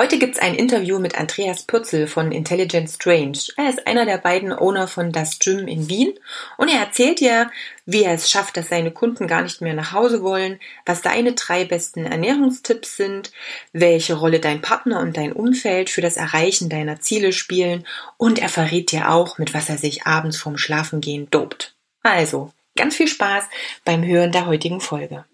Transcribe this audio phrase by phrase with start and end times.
[0.00, 3.38] Heute gibt es ein Interview mit Andreas Pürzel von Intelligent Strange.
[3.58, 6.14] Er ist einer der beiden Owner von Das Gym in Wien
[6.56, 7.50] und er erzählt dir,
[7.84, 11.34] wie er es schafft, dass seine Kunden gar nicht mehr nach Hause wollen, was deine
[11.34, 13.30] drei besten Ernährungstipps sind,
[13.74, 17.86] welche Rolle dein Partner und dein Umfeld für das Erreichen deiner Ziele spielen
[18.16, 21.76] und er verrät dir auch, mit was er sich abends vorm Schlafengehen dopt.
[22.02, 23.44] Also, ganz viel Spaß
[23.84, 25.26] beim Hören der heutigen Folge.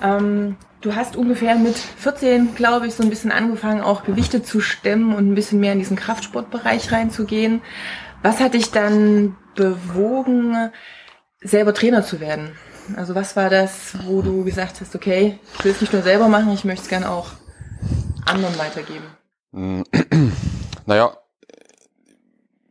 [0.00, 4.60] Ähm, du hast ungefähr mit 14, glaube ich, so ein bisschen angefangen, auch Gewichte zu
[4.60, 7.62] stemmen und ein bisschen mehr in diesen Kraftsportbereich reinzugehen.
[8.22, 10.70] Was hat dich dann bewogen,
[11.40, 12.56] selber Trainer zu werden?
[12.96, 16.28] Also was war das, wo du gesagt hast, okay, ich will es nicht nur selber
[16.28, 17.28] machen, ich möchte es gerne auch
[18.26, 19.86] anderen weitergeben?
[20.84, 21.16] Naja,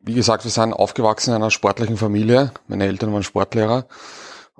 [0.01, 2.51] wie gesagt, wir sind aufgewachsen in einer sportlichen Familie.
[2.67, 3.85] Meine Eltern waren Sportlehrer.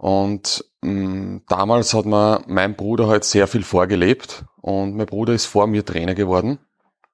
[0.02, 5.34] Und mh, mm, damals hat mir mein Bruder halt sehr viel vorgelebt und mein Bruder
[5.34, 6.58] ist vor mir Trainer geworden.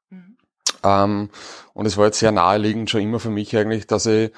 [0.09, 0.38] Mhm.
[0.85, 1.29] Ähm,
[1.73, 4.31] und es war jetzt sehr naheliegend schon immer für mich eigentlich, dass ich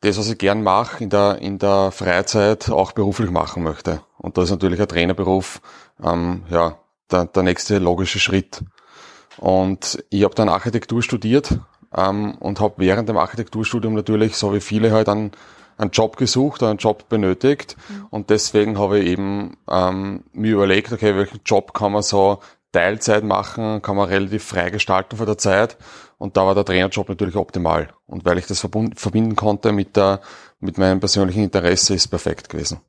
[0.00, 4.02] das, was ich gern mache, in der, in der Freizeit auch beruflich machen möchte.
[4.18, 5.62] Und da ist natürlich ein Trainerberuf
[6.02, 6.76] ähm, ja,
[7.10, 8.62] der, der nächste logische Schritt.
[9.38, 11.60] Und ich habe dann Architektur studiert
[11.96, 15.32] ähm, und habe während dem Architekturstudium natürlich, so wie viele halt, an
[15.76, 18.06] einen Job gesucht, einen Job benötigt mhm.
[18.10, 22.40] und deswegen habe ich eben ähm, mir überlegt, okay, welchen Job kann man so
[22.72, 25.76] Teilzeit machen, kann man relativ frei gestalten von der Zeit
[26.18, 30.20] und da war der Trainerjob natürlich optimal und weil ich das verbinden konnte mit der
[30.60, 32.80] mit meinem persönlichen Interesse ist perfekt gewesen.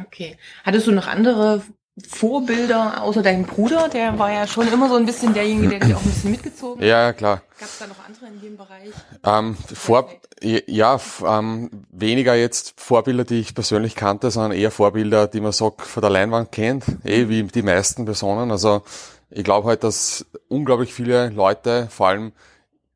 [0.00, 0.36] Okay.
[0.64, 1.62] Hattest du noch andere
[2.08, 3.88] Vorbilder außer deinem Bruder?
[3.88, 6.80] Der war ja schon immer so ein bisschen derjenige, der dich auch ein bisschen mitgezogen
[6.80, 6.88] hat.
[6.88, 7.42] Ja, klar.
[7.58, 8.90] Gab es da noch andere in dem Bereich?
[9.24, 10.08] Ähm, vor,
[10.42, 15.72] ja, ähm, weniger jetzt Vorbilder, die ich persönlich kannte, sondern eher Vorbilder, die man so
[15.78, 18.50] von der Leinwand kennt, eh wie die meisten Personen.
[18.50, 18.82] Also
[19.30, 22.32] ich glaube halt, dass unglaublich viele Leute, vor allem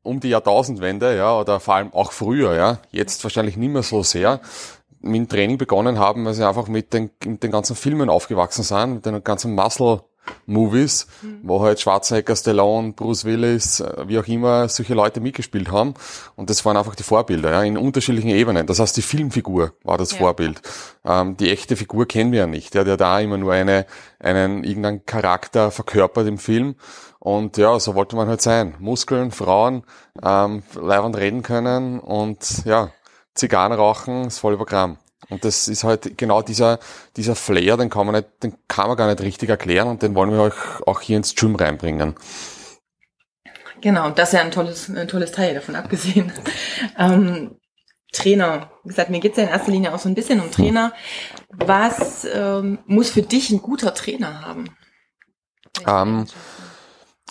[0.03, 4.03] um die Jahrtausendwende, ja, oder vor allem auch früher, ja, jetzt wahrscheinlich nicht mehr so
[4.03, 4.41] sehr,
[5.01, 8.63] mit dem Training begonnen haben, weil sie einfach mit den, mit den ganzen Filmen aufgewachsen
[8.63, 10.01] sind, mit den ganzen Muscle
[10.45, 11.39] Movies, mhm.
[11.43, 15.93] wo halt Schwarzenegger, Stallone, Bruce Willis, äh, wie auch immer, solche Leute mitgespielt haben.
[16.35, 18.67] Und das waren einfach die Vorbilder, ja, in unterschiedlichen Ebenen.
[18.67, 20.17] Das heißt, die Filmfigur war das ja.
[20.17, 20.61] Vorbild.
[21.05, 22.75] Ähm, die echte Figur kennen wir ja nicht.
[22.75, 23.85] Ja, der da immer nur eine,
[24.19, 26.75] einen, irgendeinen Charakter verkörpert im Film.
[27.19, 28.75] Und ja, so wollte man halt sein.
[28.79, 29.83] Muskeln, Frauen,
[30.23, 32.91] ähm, leibend reden können und ja,
[33.39, 34.97] Zigarren rauchen, das volle Programm.
[35.29, 36.79] Und das ist halt genau dieser,
[37.15, 40.15] dieser Flair, den kann man nicht, den kann man gar nicht richtig erklären und den
[40.15, 40.53] wollen wir euch
[40.87, 42.15] auch hier ins Gym reinbringen.
[43.81, 46.31] Genau, und das ist ja ein tolles, ein tolles Teil davon abgesehen.
[46.97, 47.55] ähm,
[48.11, 48.71] Trainer.
[48.83, 50.93] Wie gesagt, mir geht's ja in erster Linie auch so ein bisschen um Trainer.
[51.49, 54.65] Was ähm, muss für dich ein guter Trainer haben?
[55.85, 56.25] Ähm,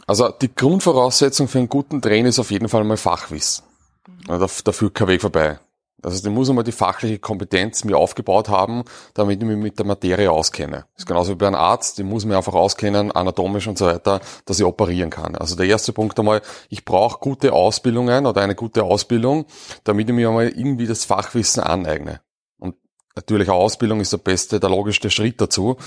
[0.06, 3.64] also die Grundvoraussetzung für einen guten Trainer ist auf jeden Fall mal Fachwissen.
[4.06, 4.38] Mhm.
[4.38, 5.58] Da, da führt kein Weg vorbei.
[6.02, 9.86] Also ich muss einmal die fachliche Kompetenz mir aufgebaut haben, damit ich mich mit der
[9.86, 10.84] Materie auskenne.
[10.94, 13.86] Das ist genauso wie bei einem Arzt, die muss mir einfach auskennen, anatomisch und so
[13.86, 15.34] weiter, dass ich operieren kann.
[15.34, 19.46] Also der erste Punkt einmal, ich brauche gute Ausbildungen oder eine gute Ausbildung,
[19.82, 22.20] damit ich mir einmal irgendwie das Fachwissen aneigne.
[22.60, 22.76] Und
[23.16, 25.78] natürlich auch Ausbildung ist der beste, der logischste Schritt dazu.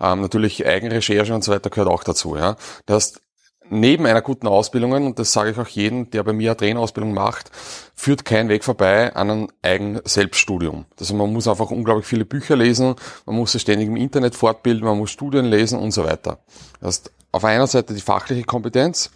[0.00, 2.36] Ähm, natürlich Eigenrecherche und so weiter gehört auch dazu.
[2.36, 2.56] Ja.
[2.86, 3.22] Das heißt,
[3.70, 7.12] neben einer guten Ausbildung, und das sage ich auch jedem, der bei mir eine Trainerausbildung
[7.14, 7.50] macht,
[7.94, 10.86] führt kein Weg vorbei an einem eigenen Selbststudium.
[10.98, 12.94] Also man muss einfach unglaublich viele Bücher lesen,
[13.26, 16.38] man muss sich ständig im Internet fortbilden, man muss Studien lesen und so weiter.
[16.80, 19.10] Das heißt, auf einer Seite die fachliche Kompetenz,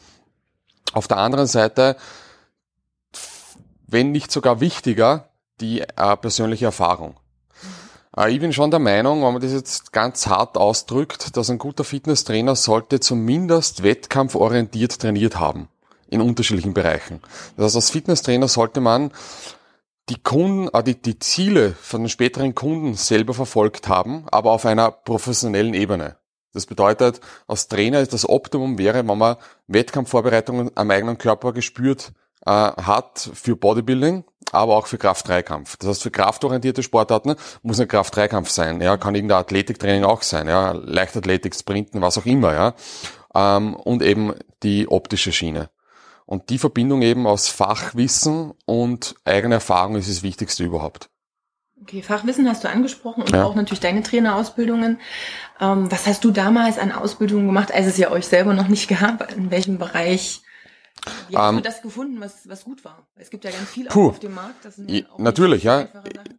[0.93, 1.97] auf der anderen Seite,
[3.87, 5.29] wenn nicht sogar wichtiger,
[5.61, 7.17] die äh, persönliche Erfahrung.
[8.17, 11.59] Äh, ich bin schon der Meinung, wenn man das jetzt ganz hart ausdrückt, dass ein
[11.59, 15.69] guter Fitnesstrainer sollte zumindest wettkampforientiert trainiert haben.
[16.09, 17.21] In unterschiedlichen Bereichen.
[17.57, 19.13] Das heißt, als Fitnesstrainer sollte man
[20.09, 24.67] die Kunden, äh, die, die Ziele von den späteren Kunden selber verfolgt haben, aber auf
[24.67, 26.17] einer professionellen Ebene.
[26.53, 29.37] Das bedeutet, als Trainer das Optimum wäre, wenn man
[29.69, 32.13] Wettkampfvorbereitungen am eigenen Körper gespürt
[32.47, 35.77] äh, hat für Bodybuilding, aber auch für Kraft-3-Kampf.
[35.79, 38.81] Das heißt, für kraftorientierte Sportarten muss ein Kraft-3-Kampf sein.
[38.81, 40.49] Ja, kann irgendein Athletiktraining auch sein.
[40.49, 42.53] Ja, Leichtathletik, Sprinten, was auch immer.
[42.53, 42.75] Ja,
[43.35, 45.71] ähm, und eben die optische Schiene.
[46.27, 51.11] Und die Verbindung eben aus Fachwissen und eigener Erfahrung ist das Wichtigste überhaupt.
[51.83, 53.45] Okay, Fachwissen hast du angesprochen und ja.
[53.45, 55.01] auch natürlich deine Trainerausbildungen.
[55.61, 58.89] Ähm, was hast du damals an Ausbildungen gemacht, als es ja euch selber noch nicht
[58.89, 59.33] gab?
[59.37, 60.43] In welchem Bereich?
[61.29, 63.07] Wie hast um, du ähm, das gefunden, was, was gut war?
[63.17, 64.65] Es gibt ja ganz viel puh, auf dem Markt.
[64.65, 65.89] Das sind natürlich, ja.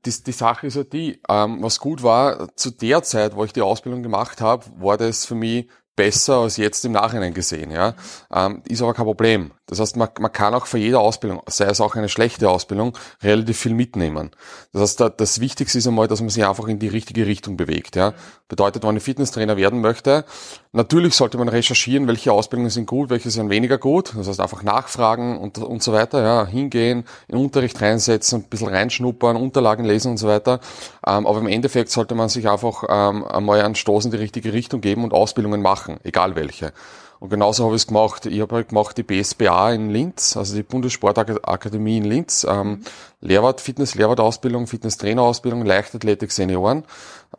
[0.06, 3.54] Die, die Sache ist ja die, ähm, was gut war, zu der Zeit, wo ich
[3.54, 7.96] die Ausbildung gemacht habe, war das für mich besser als jetzt im Nachhinein gesehen, ja.
[8.34, 9.52] Ähm, ist aber kein Problem.
[9.68, 12.98] Das heißt, man, man kann auch für jede Ausbildung, sei es auch eine schlechte Ausbildung,
[13.22, 14.32] relativ viel mitnehmen.
[14.74, 17.56] Das heißt, da, das Wichtigste ist einmal, dass man sich einfach in die richtige Richtung
[17.56, 18.14] bewegt, ja.
[18.50, 20.26] Bedeutet, wenn ich Fitnesstrainer werden möchte,
[20.74, 24.14] natürlich sollte man recherchieren, welche Ausbildungen sind gut, welche sind weniger gut.
[24.16, 26.46] Das heißt, einfach nachfragen und, und so weiter, ja.
[26.46, 30.60] Hingehen, in Unterricht reinsetzen, ein bisschen reinschnuppern, Unterlagen lesen und so weiter.
[31.08, 34.52] Ähm, aber im Endeffekt sollte man sich einfach ähm, einmal einen Stoß in die richtige
[34.52, 36.74] Richtung geben und Ausbildungen machen, egal welche.
[37.24, 38.26] Und genauso habe ich es gemacht.
[38.26, 42.82] Ich habe halt gemacht die BSBA in Linz, also die Bundessportakademie in Linz, ähm,
[43.22, 46.84] Lehrwart, Fitness-Lehrwart-Ausbildung, Fitness-Trainer-Ausbildung, Leichtathletik, Senioren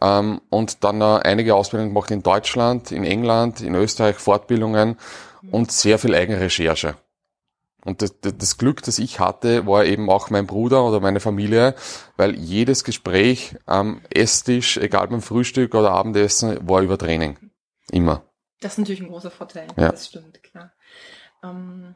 [0.00, 4.96] ähm, und dann äh, einige Ausbildungen gemacht in Deutschland, in England, in Österreich, Fortbildungen
[5.50, 6.96] und sehr viel Eigenrecherche.
[7.84, 11.74] Und das, das, Glück, das ich hatte, war eben auch mein Bruder oder meine Familie,
[12.16, 17.36] weil jedes Gespräch am Esstisch, egal beim Frühstück oder Abendessen, war über Training.
[17.90, 18.22] Immer.
[18.64, 19.66] Das ist natürlich ein großer Vorteil.
[19.76, 19.90] Ja.
[19.90, 20.72] Das stimmt, klar.
[21.42, 21.94] Ähm,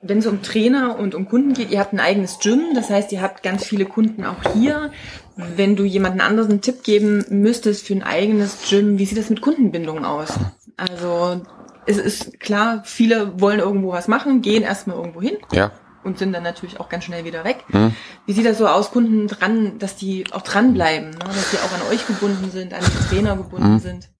[0.00, 3.12] wenn es um Trainer und um Kunden geht, ihr habt ein eigenes Gym, das heißt,
[3.12, 4.92] ihr habt ganz viele Kunden auch hier.
[5.36, 9.30] Wenn du jemanden anderen einen Tipp geben müsstest für ein eigenes Gym, wie sieht das
[9.30, 10.34] mit Kundenbindung aus?
[10.76, 11.40] Also
[11.86, 15.38] es ist klar, viele wollen irgendwo was machen, gehen erstmal irgendwo hin.
[15.50, 15.72] Ja
[16.06, 17.64] und sind dann natürlich auch ganz schnell wieder weg.
[17.68, 17.94] Mhm.
[18.24, 21.18] Wie sieht das so aus, Kunden dran, dass die auch dranbleiben, ne?
[21.18, 23.78] dass die auch an euch gebunden sind, an die Trainer gebunden mhm.
[23.80, 24.10] sind?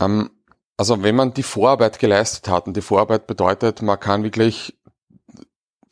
[0.00, 0.30] Ähm,
[0.76, 4.76] also wenn man die Vorarbeit geleistet hat, und die Vorarbeit bedeutet, man kann wirklich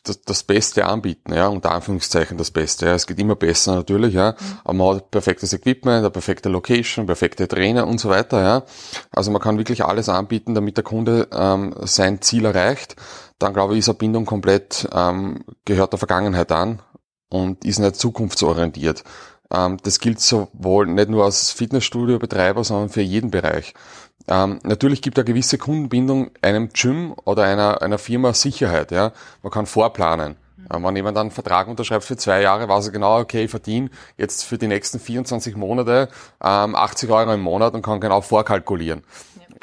[0.04, 2.86] das, das Beste anbieten, ja, unter Anführungszeichen das Beste.
[2.86, 2.94] Ja.
[2.94, 4.58] Es geht immer besser natürlich, ja, mhm.
[4.64, 8.62] aber man hat perfektes Equipment, eine perfekte Location, perfekte Trainer und so weiter, ja.
[9.10, 12.96] Also man kann wirklich alles anbieten, damit der Kunde ähm, sein Ziel erreicht
[13.42, 16.80] dann glaube ich, ist eine Bindung komplett, ähm, gehört der Vergangenheit an
[17.28, 19.04] und ist nicht zukunftsorientiert.
[19.52, 23.74] Ähm, das gilt sowohl nicht nur als Fitnessstudio-Betreiber, sondern für jeden Bereich.
[24.28, 28.92] Ähm, natürlich gibt eine gewisse Kundenbindung einem Gym oder einer, einer Firma Sicherheit.
[28.92, 29.12] Ja?
[29.42, 30.36] Man kann vorplanen.
[30.72, 33.90] Ähm, wenn jemand einen Vertrag unterschreibt für zwei Jahre, weiß er genau, okay, ich verdiene
[34.16, 36.08] jetzt für die nächsten 24 Monate
[36.42, 39.02] ähm, 80 Euro im Monat und kann genau vorkalkulieren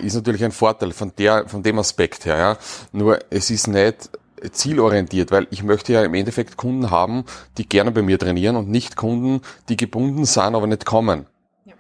[0.01, 2.57] ist natürlich ein Vorteil von der, von dem Aspekt her, ja.
[2.92, 4.10] Nur es ist nicht
[4.51, 7.25] zielorientiert, weil ich möchte ja im Endeffekt Kunden haben,
[7.57, 11.25] die gerne bei mir trainieren und nicht Kunden, die gebunden sind, aber nicht kommen.
[11.66, 11.74] Ja.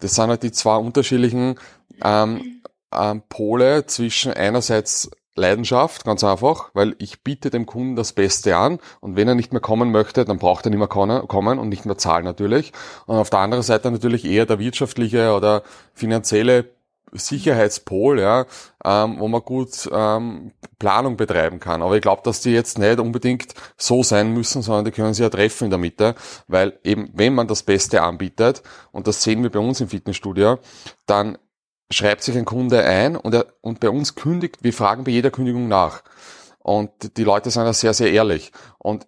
[0.00, 1.58] Das sind halt die zwei unterschiedlichen
[2.02, 2.62] ähm,
[2.94, 8.78] ähm, Pole zwischen einerseits Leidenschaft, ganz einfach, weil ich biete dem Kunden das Beste an
[9.00, 11.84] und wenn er nicht mehr kommen möchte, dann braucht er nicht mehr kommen und nicht
[11.84, 12.72] mehr zahlen natürlich.
[13.04, 15.62] Und auf der anderen Seite natürlich eher der wirtschaftliche oder
[15.92, 16.75] finanzielle
[17.18, 18.46] Sicherheitspol, ja,
[18.84, 21.82] ähm, wo man gut ähm, Planung betreiben kann.
[21.82, 25.22] Aber ich glaube, dass die jetzt nicht unbedingt so sein müssen, sondern die können sich
[25.22, 26.14] ja treffen in der Mitte,
[26.48, 30.58] weil eben, wenn man das Beste anbietet, und das sehen wir bei uns im Fitnessstudio,
[31.06, 31.38] dann
[31.90, 35.30] schreibt sich ein Kunde ein und, er, und bei uns kündigt, wir fragen bei jeder
[35.30, 36.02] Kündigung nach.
[36.58, 38.50] Und die Leute sind da sehr, sehr ehrlich.
[38.78, 39.06] Und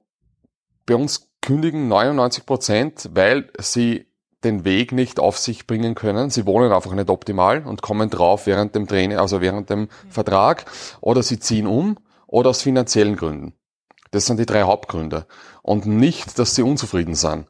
[0.87, 4.08] bei uns kündigen 99 Prozent, weil sie
[4.45, 6.31] den Weg nicht auf sich bringen können.
[6.31, 10.65] Sie wohnen einfach nicht optimal und kommen drauf während dem Training, also während dem Vertrag,
[11.01, 13.55] oder sie ziehen um oder aus finanziellen Gründen.
[14.11, 15.27] Das sind die drei Hauptgründe.
[15.63, 17.47] Und nicht, dass sie unzufrieden sind.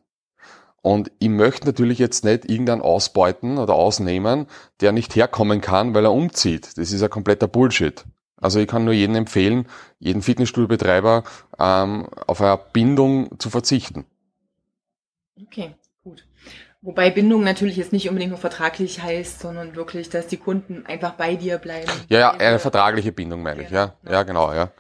[0.81, 4.47] Und ich möchte natürlich jetzt nicht irgendeinen ausbeuten oder ausnehmen,
[4.81, 6.79] der nicht herkommen kann, weil er umzieht.
[6.79, 8.05] Das ist ein kompletter Bullshit.
[8.41, 9.67] Also ich kann nur jedem empfehlen,
[9.99, 11.25] jeden Fitnessstuhlbetreiber
[11.59, 14.07] ähm, auf eine Bindung zu verzichten.
[15.43, 15.75] Okay.
[16.81, 21.15] Wobei Bindung natürlich jetzt nicht unbedingt nur vertraglich heißt, sondern wirklich, dass die Kunden einfach
[21.15, 21.91] bei dir bleiben.
[22.09, 23.95] Ja, ja, eine vertragliche Bindung meine ich, ja.
[24.09, 24.71] Ja, genau, ja.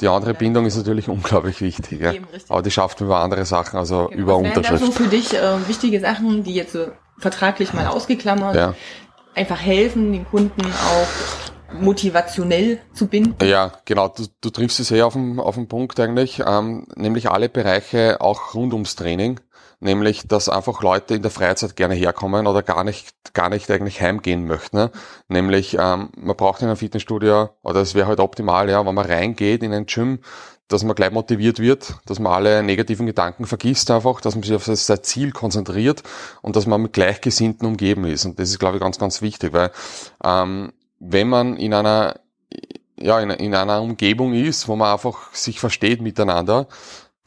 [0.00, 0.38] Die andere ja.
[0.38, 2.12] Bindung ist natürlich unglaublich wichtig, ja.
[2.48, 4.22] Aber die schafft man über andere Sachen, also genau.
[4.22, 4.82] über Was Unterschrift.
[4.82, 6.86] Was so für dich äh, wichtige Sachen, die jetzt so
[7.18, 8.74] vertraglich mal ausgeklammert, ja.
[9.34, 13.44] einfach helfen, den Kunden auch motivationell zu binden?
[13.44, 14.08] Ja, genau.
[14.08, 18.20] Du, du triffst es sehr auf den, auf den Punkt eigentlich, ähm, nämlich alle Bereiche
[18.20, 19.40] auch rund ums Training
[19.80, 24.00] nämlich dass einfach Leute in der Freizeit gerne herkommen oder gar nicht gar nicht eigentlich
[24.00, 24.76] heimgehen möchten.
[24.76, 24.90] Ne?
[25.28, 29.06] Nämlich ähm, man braucht in einem Fitnessstudio oder es wäre halt optimal, ja, wenn man
[29.06, 30.20] reingeht in ein Gym,
[30.68, 34.54] dass man gleich motiviert wird, dass man alle negativen Gedanken vergisst einfach, dass man sich
[34.54, 36.02] auf sein Ziel konzentriert
[36.42, 38.26] und dass man mit Gleichgesinnten umgeben ist.
[38.26, 39.70] Und das ist, glaube ich, ganz, ganz wichtig, weil
[40.22, 42.20] ähm, wenn man in einer
[43.00, 46.66] ja, in, in einer Umgebung ist, wo man einfach sich versteht miteinander,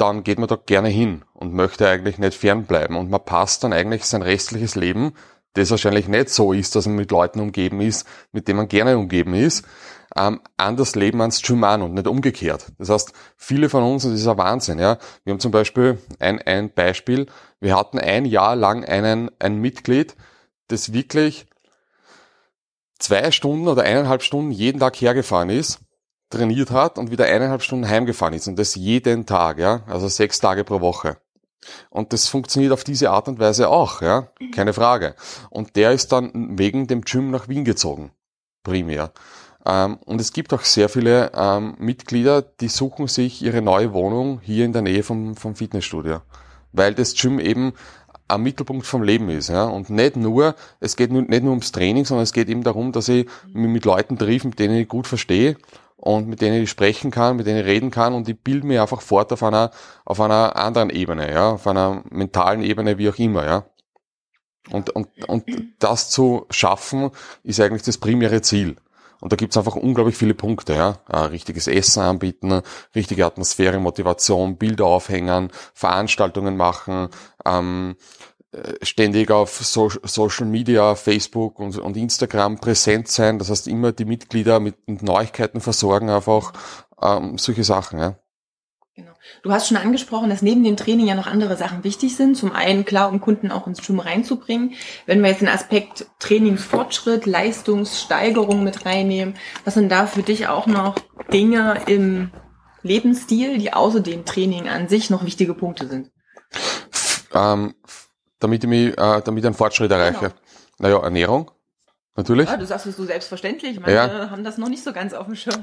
[0.01, 2.97] dann geht man da gerne hin und möchte eigentlich nicht fernbleiben.
[2.97, 5.13] Und man passt dann eigentlich sein restliches Leben,
[5.53, 8.97] das wahrscheinlich nicht so ist, dass man mit Leuten umgeben ist, mit denen man gerne
[8.97, 9.63] umgeben ist,
[10.17, 12.65] ähm, an das Leben ans an und nicht umgekehrt.
[12.79, 16.41] Das heißt, viele von uns, das ist ein Wahnsinn, ja, wir haben zum Beispiel ein,
[16.41, 17.27] ein Beispiel,
[17.59, 20.15] wir hatten ein Jahr lang einen, ein Mitglied,
[20.67, 21.45] das wirklich
[22.97, 25.79] zwei Stunden oder eineinhalb Stunden jeden Tag hergefahren ist,
[26.31, 30.39] trainiert hat und wieder eineinhalb Stunden heimgefahren ist und das jeden Tag, ja, also sechs
[30.39, 31.17] Tage pro Woche.
[31.89, 35.15] Und das funktioniert auf diese Art und Weise auch, ja, keine Frage.
[35.49, 38.11] Und der ist dann wegen dem Gym nach Wien gezogen,
[38.63, 39.11] primär.
[39.65, 44.39] Ähm, und es gibt auch sehr viele ähm, Mitglieder, die suchen sich ihre neue Wohnung
[44.41, 46.21] hier in der Nähe vom, vom Fitnessstudio,
[46.71, 47.73] weil das Gym eben
[48.27, 49.49] am Mittelpunkt vom Leben ist.
[49.49, 49.65] Ja?
[49.65, 53.09] Und nicht nur, es geht nicht nur ums Training, sondern es geht eben darum, dass
[53.09, 55.57] ich mich mit Leuten triff, mit denen ich gut verstehe
[56.01, 58.81] und mit denen ich sprechen kann, mit denen ich reden kann und ich bilde mir
[58.81, 59.69] einfach fort auf einer,
[60.03, 63.65] auf einer anderen Ebene, ja, auf einer mentalen Ebene, wie auch immer, ja.
[64.69, 65.45] Und, und, und
[65.79, 67.11] das zu schaffen,
[67.43, 68.77] ist eigentlich das primäre Ziel.
[69.19, 70.97] Und da gibt's einfach unglaublich viele Punkte, ja.
[71.07, 72.61] Äh, richtiges Essen anbieten,
[72.95, 77.09] richtige Atmosphäre, Motivation, Bilder aufhängen, Veranstaltungen machen,
[77.45, 78.30] ähm, äh,
[78.81, 83.39] ständig auf so Social Media, Facebook und, und, Instagram präsent sein.
[83.39, 86.51] Das heißt, immer die Mitglieder mit Neuigkeiten versorgen, einfach
[87.01, 88.17] ähm, solche Sachen, ja.
[88.93, 89.13] Genau.
[89.41, 92.35] Du hast schon angesprochen, dass neben dem Training ja noch andere Sachen wichtig sind.
[92.35, 94.73] Zum einen, klar, um Kunden auch ins Gym reinzubringen.
[95.05, 100.67] Wenn wir jetzt den Aspekt Trainingsfortschritt, Leistungssteigerung mit reinnehmen, was sind da für dich auch
[100.67, 100.95] noch
[101.31, 102.31] Dinge im
[102.83, 106.11] Lebensstil, die außer dem Training an sich noch wichtige Punkte sind?
[107.33, 107.73] Ähm,
[108.41, 110.19] damit ich, mich, äh, damit ich einen Fortschritt erreiche.
[110.19, 110.33] Genau.
[110.79, 111.51] Naja, Ernährung.
[112.15, 112.49] Natürlich.
[112.49, 113.79] Ja, du sagst es so selbstverständlich.
[113.79, 114.29] Manche ja.
[114.29, 115.61] haben das noch nicht so ganz auf dem Schirm.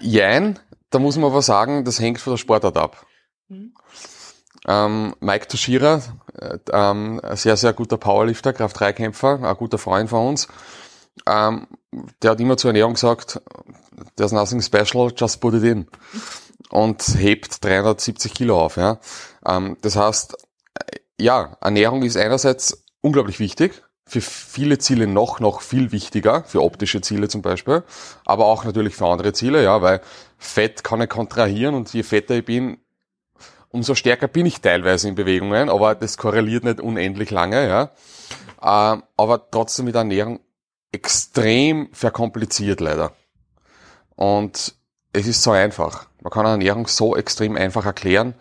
[0.00, 0.58] Jein,
[0.90, 3.06] da muss man aber sagen, das hängt von der Sportart ab.
[3.48, 3.72] Mhm.
[4.66, 6.02] Ähm, Mike Toshira,
[6.38, 10.48] äh, ähm, sehr, sehr guter Powerlifter, Kraft-3-Kämpfer, ein guter Freund von uns,
[11.26, 11.66] ähm,
[12.22, 13.40] der hat immer zur Ernährung gesagt,
[14.16, 15.86] there's nothing special, just put it in.
[16.70, 18.76] Und hebt 370 Kilo auf.
[18.76, 18.98] Ja.
[19.46, 20.36] Ähm, das heißt,
[21.20, 27.02] ja, Ernährung ist einerseits unglaublich wichtig, für viele Ziele noch, noch viel wichtiger, für optische
[27.02, 27.82] Ziele zum Beispiel,
[28.24, 30.00] aber auch natürlich für andere Ziele, ja, weil
[30.38, 32.78] Fett kann ich kontrahieren und je fetter ich bin,
[33.68, 37.90] umso stärker bin ich teilweise in Bewegungen, aber das korreliert nicht unendlich lange, ja.
[38.62, 40.40] Ähm, aber trotzdem mit Ernährung
[40.90, 43.12] extrem verkompliziert leider.
[44.16, 44.74] Und
[45.12, 46.06] es ist so einfach.
[46.22, 48.34] Man kann Ernährung so extrem einfach erklären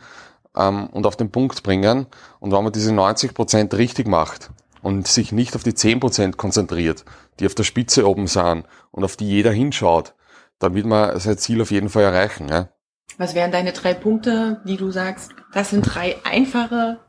[0.58, 2.08] ähm, und auf den Punkt bringen.
[2.40, 4.50] Und wenn man diese 90 Prozent richtig macht,
[4.82, 7.04] und sich nicht auf die 10% konzentriert,
[7.40, 10.14] die auf der Spitze oben sind und auf die jeder hinschaut,
[10.60, 12.48] dann wird man sein Ziel auf jeden Fall erreichen.
[12.50, 12.70] Ja?
[13.18, 17.00] Was wären deine drei Punkte, die du sagst, das sind drei einfache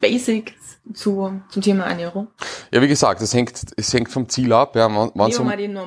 [0.00, 0.52] Basics
[0.92, 2.28] zu, zum Thema Ernährung?
[2.72, 4.76] Ja, wie gesagt, es hängt, es hängt vom Ziel ab.
[4.76, 5.78] Ja, man, man Nehmen wir mal den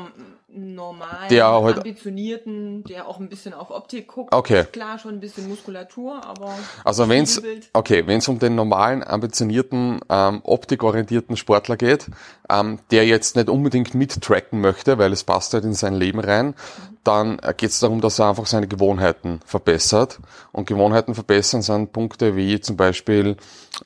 [0.53, 4.33] normalen, der halt, ambitionierten, der auch ein bisschen auf Optik guckt.
[4.33, 4.65] Okay.
[4.71, 6.53] Klar, schon ein bisschen Muskulatur, aber.
[6.83, 7.41] Also wenn's,
[7.73, 12.07] okay, wenn es um den normalen, ambitionierten, ähm, optikorientierten Sportler geht,
[12.49, 16.47] ähm, der jetzt nicht unbedingt mittracken möchte, weil es passt halt in sein Leben rein,
[16.47, 16.97] mhm.
[17.03, 20.19] dann äh, geht es darum, dass er einfach seine Gewohnheiten verbessert.
[20.51, 23.37] Und Gewohnheiten verbessern sind Punkte wie zum Beispiel,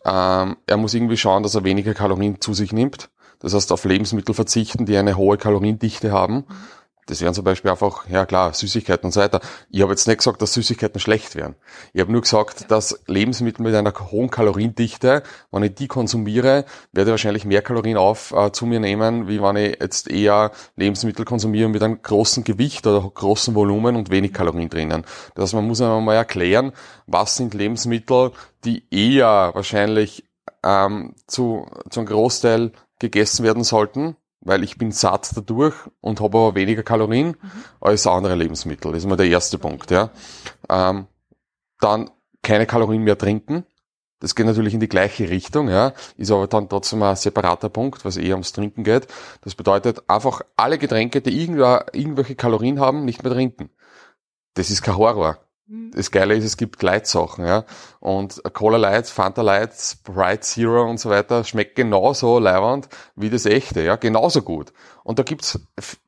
[0.04, 3.10] ähm, er muss irgendwie schauen, dass er weniger Kalorien zu sich nimmt
[3.46, 6.46] das heißt, auf Lebensmittel verzichten, die eine hohe Kaloriendichte haben.
[7.06, 9.40] Das wären zum Beispiel einfach, ja klar, Süßigkeiten und so weiter.
[9.70, 11.54] Ich habe jetzt nicht gesagt, dass Süßigkeiten schlecht wären.
[11.94, 15.22] Ich habe nur gesagt, dass Lebensmittel mit einer hohen Kaloriendichte,
[15.52, 19.40] wenn ich die konsumiere, werde ich wahrscheinlich mehr Kalorien auf äh, zu mir nehmen, wie
[19.40, 24.34] wenn ich jetzt eher Lebensmittel konsumiere mit einem großen Gewicht oder großen Volumen und wenig
[24.34, 25.06] Kalorien drinnen.
[25.36, 26.72] Das heißt, man muss einmal erklären,
[27.06, 28.32] was sind Lebensmittel,
[28.64, 30.26] die eher wahrscheinlich
[30.64, 36.38] ähm, zu, zu einem Großteil gegessen werden sollten, weil ich bin satt dadurch und habe
[36.38, 37.52] aber weniger Kalorien mhm.
[37.82, 38.92] als andere Lebensmittel.
[38.92, 39.92] Das ist mal der erste Punkt.
[39.92, 40.12] Ja.
[40.70, 41.08] Ähm,
[41.80, 42.12] dann
[42.42, 43.66] keine Kalorien mehr trinken.
[44.20, 48.06] Das geht natürlich in die gleiche Richtung, ja, ist aber dann trotzdem ein separater Punkt,
[48.06, 49.08] was eher ums Trinken geht.
[49.42, 53.70] Das bedeutet einfach alle Getränke, die irgendwelche Kalorien haben, nicht mehr trinken.
[54.54, 55.45] Das ist kein Horror.
[55.68, 55.92] Mhm.
[55.92, 57.66] Das Geile ist, es gibt Gleitsachen, ja.
[58.00, 63.46] Und Cola Light, Fanta Light, Sprite Zero und so weiter schmeckt genauso leiwand wie das
[63.46, 63.96] echte, ja.
[63.96, 64.74] Genauso gut.
[65.04, 65.60] Und da gibt's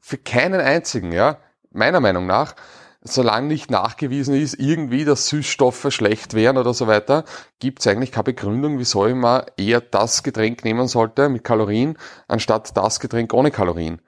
[0.02, 1.38] für keinen einzigen, ja,
[1.72, 2.56] meiner Meinung nach,
[3.02, 7.24] solange nicht nachgewiesen ist, irgendwie, dass Süßstoffe schlecht wären oder so weiter,
[7.60, 11.98] gibt's eigentlich keine Begründung, wieso ich mal eher das Getränk nehmen sollte mit Kalorien,
[12.28, 14.02] anstatt das Getränk ohne Kalorien.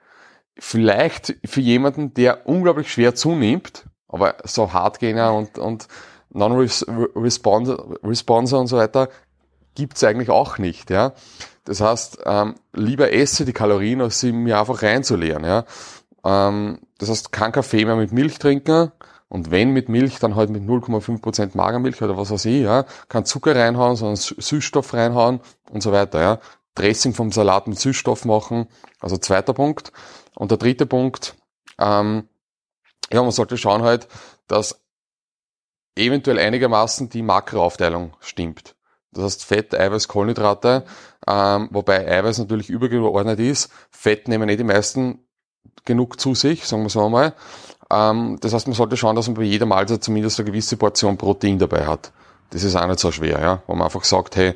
[0.58, 5.88] Vielleicht für jemanden, der unglaublich schwer zunimmt, aber so Hardgainer und, und
[6.30, 9.08] Non-Responser und so weiter
[9.74, 10.90] gibt's eigentlich auch nicht.
[10.90, 11.12] Ja?
[11.64, 15.44] Das heißt, ähm, lieber esse die Kalorien, als sie mir einfach reinzuleeren.
[15.44, 15.64] Ja?
[16.24, 18.92] Ähm, das heißt, kein Kaffee mehr mit Milch trinken,
[19.30, 22.84] und wenn mit Milch, dann halt mit 0,5% Magermilch oder was weiß ich, ja.
[23.08, 25.38] Kein Zucker reinhauen, sondern Süßstoff reinhauen
[25.70, 26.38] und so weiter, ja.
[26.74, 28.66] Dressing vom Salat mit Süßstoff machen.
[28.98, 29.92] Also zweiter Punkt.
[30.34, 31.36] Und der dritte Punkt,
[31.78, 32.28] ähm,
[33.12, 34.08] ja, man sollte schauen halt,
[34.46, 34.80] dass
[35.96, 38.76] eventuell einigermaßen die Makroaufteilung stimmt.
[39.12, 40.84] Das heißt Fett, Eiweiß, Kohlenhydrate,
[41.26, 43.70] ähm, wobei Eiweiß natürlich übergeordnet ist.
[43.90, 45.26] Fett nehmen nicht die meisten
[45.84, 47.34] genug zu sich, sagen wir so einmal.
[47.90, 51.18] Ähm, das heißt, man sollte schauen, dass man bei jeder Mahlzeit zumindest eine gewisse Portion
[51.18, 52.12] Protein dabei hat.
[52.50, 53.62] Das ist auch nicht so schwer, ja.
[53.66, 54.54] Wo man einfach sagt, hey,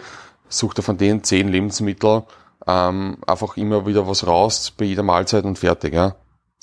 [0.48, 2.22] such dir von den zehn Lebensmitteln
[2.66, 6.14] ähm, einfach immer wieder was raus bei jeder Mahlzeit und fertig, ja.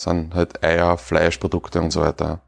[0.01, 2.41] Sind halt Eier, Fleischprodukte und so weiter.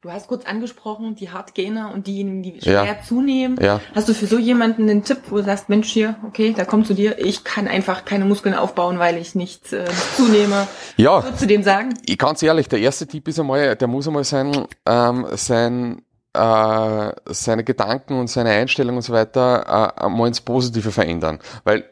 [0.00, 2.96] Du hast kurz angesprochen, die Hartgainer und diejenigen, die schwer ja.
[3.06, 3.56] zunehmen.
[3.62, 3.80] Ja.
[3.94, 6.84] Hast du für so jemanden einen Tipp, wo du sagst, Mensch hier, okay, da komm
[6.84, 9.84] zu dir, ich kann einfach keine Muskeln aufbauen, weil ich nicht, äh,
[10.16, 10.66] zunehme.
[10.96, 11.18] Ja.
[11.18, 11.94] Was würdest du dem sagen?
[12.04, 16.02] Ich, ganz ehrlich, der erste Tipp ist einmal, der muss einmal sein, ähm, sein
[16.32, 21.38] äh, seine Gedanken und seine Einstellung und so weiter äh, mal ins Positive verändern.
[21.62, 21.84] Weil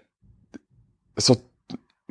[1.14, 1.36] so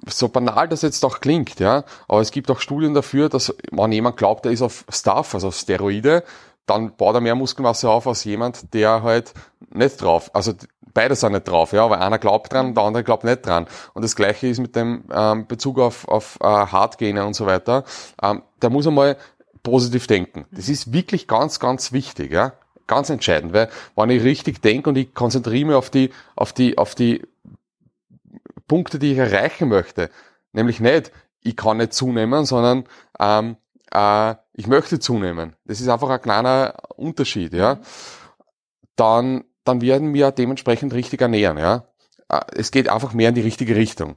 [0.08, 3.92] so banal das jetzt auch klingt, ja, aber es gibt auch Studien dafür, dass wenn
[3.92, 6.24] jemand glaubt, er ist auf Stuff, also auf Steroide,
[6.66, 9.34] dann baut er mehr Muskelmasse auf als jemand, der halt
[9.72, 10.54] nicht drauf, also
[10.94, 13.68] beide sind nicht drauf, ja, aber einer glaubt dran, der andere glaubt nicht dran.
[13.94, 17.84] Und das gleiche ist mit dem ähm, Bezug auf, auf äh, Hardgene und so weiter.
[18.22, 19.18] Ähm, da muss einmal
[19.64, 20.46] positiv denken.
[20.52, 22.54] Das ist wirklich ganz, ganz wichtig, ja.
[22.88, 26.80] Ganz entscheidend, weil wenn ich richtig denke und ich konzentriere mich auf die, auf die,
[26.80, 27.22] auf die
[28.70, 30.10] Punkte, die ich erreichen möchte.
[30.54, 31.12] Nämlich nicht,
[31.42, 32.86] ich kann nicht zunehmen, sondern
[33.20, 33.58] ähm,
[33.92, 35.58] äh, ich möchte zunehmen.
[35.66, 37.80] Das ist einfach ein kleiner Unterschied, ja.
[38.96, 41.90] Dann, dann werden wir dementsprechend richtig ernähren, ja.
[42.30, 44.16] Äh, es geht einfach mehr in die richtige Richtung.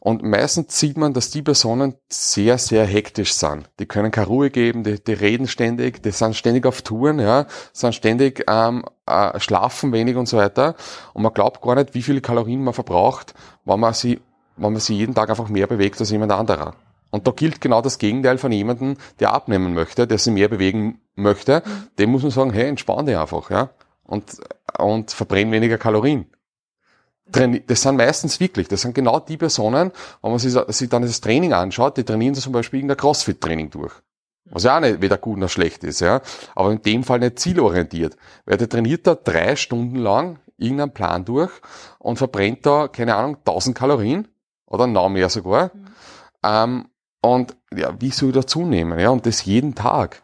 [0.00, 3.70] Und meistens sieht man, dass die Personen sehr, sehr hektisch sind.
[3.78, 7.46] Die können keine Ruhe geben, die, die reden ständig, die sind ständig auf Touren, ja,
[7.72, 10.74] sind ständig ähm, äh, schlafen wenig und so weiter.
[11.14, 14.20] Und man glaubt gar nicht, wie viele Kalorien man verbraucht, wenn man sie,
[14.56, 16.74] wenn man sie jeden Tag einfach mehr bewegt als jemand anderer.
[17.10, 21.00] Und da gilt genau das Gegenteil von jemandem, der abnehmen möchte, der sich mehr bewegen
[21.14, 21.62] möchte.
[21.98, 23.70] Dem muss man sagen, hey, entspann dich einfach, ja.
[24.04, 24.36] Und,
[24.78, 26.26] und verbrenn weniger Kalorien
[27.26, 31.20] das sind meistens wirklich, das sind genau die Personen, wenn man sich, sich dann das
[31.20, 33.92] Training anschaut, die trainieren zum Beispiel irgendein Crossfit-Training durch.
[34.50, 36.20] Was ja auch nicht weder gut noch schlecht ist, ja.
[36.54, 38.16] Aber in dem Fall nicht zielorientiert.
[38.44, 41.50] Weil der trainiert da drei Stunden lang irgendeinen Plan durch
[41.98, 44.28] und verbrennt da, keine Ahnung, 1000 Kalorien
[44.66, 45.70] oder noch mehr sogar.
[45.74, 45.86] Mhm.
[46.44, 46.88] Ähm,
[47.22, 48.98] und ja, wie soll ich da zunehmen?
[48.98, 50.22] Ja, und das jeden Tag.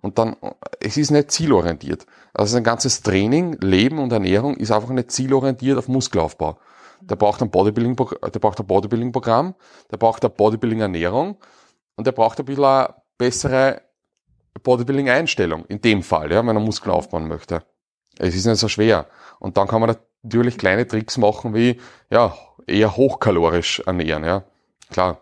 [0.00, 0.36] Und dann,
[0.80, 2.06] es ist nicht zielorientiert.
[2.38, 6.56] Also ein ganzes Training, Leben und Ernährung ist einfach nicht zielorientiert auf Muskelaufbau.
[7.00, 9.56] Der braucht ein Bodybuilding, der braucht ein Bodybuilding-Programm,
[9.90, 11.36] der braucht eine Bodybuilding-Ernährung
[11.96, 13.82] und der braucht ein bisschen eine bessere
[14.62, 15.64] Bodybuilding-Einstellung.
[15.64, 17.64] In dem Fall, ja, wenn er Muskeln aufbauen möchte.
[18.18, 19.06] Es ist nicht so schwer.
[19.40, 22.36] Und dann kann man natürlich kleine Tricks machen wie, ja,
[22.68, 24.44] eher hochkalorisch ernähren, ja.
[24.90, 25.18] Klar.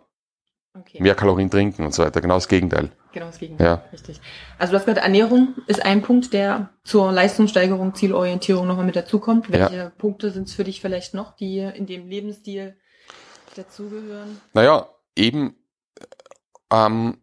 [0.78, 1.02] Okay.
[1.02, 2.20] Mehr Kalorien trinken und so weiter.
[2.20, 2.92] Genau das Gegenteil.
[3.16, 3.66] Genau das Gegenteil.
[3.66, 3.84] Ja.
[3.94, 4.20] Richtig.
[4.58, 9.50] Also du hast gesagt, Ernährung ist ein Punkt, der zur Leistungssteigerung, Zielorientierung nochmal mit dazukommt.
[9.50, 9.88] Welche ja.
[9.88, 12.76] Punkte sind es für dich vielleicht noch, die in dem Lebensstil
[13.54, 14.38] dazugehören?
[14.52, 15.56] Naja, eben
[16.70, 17.16] ähm,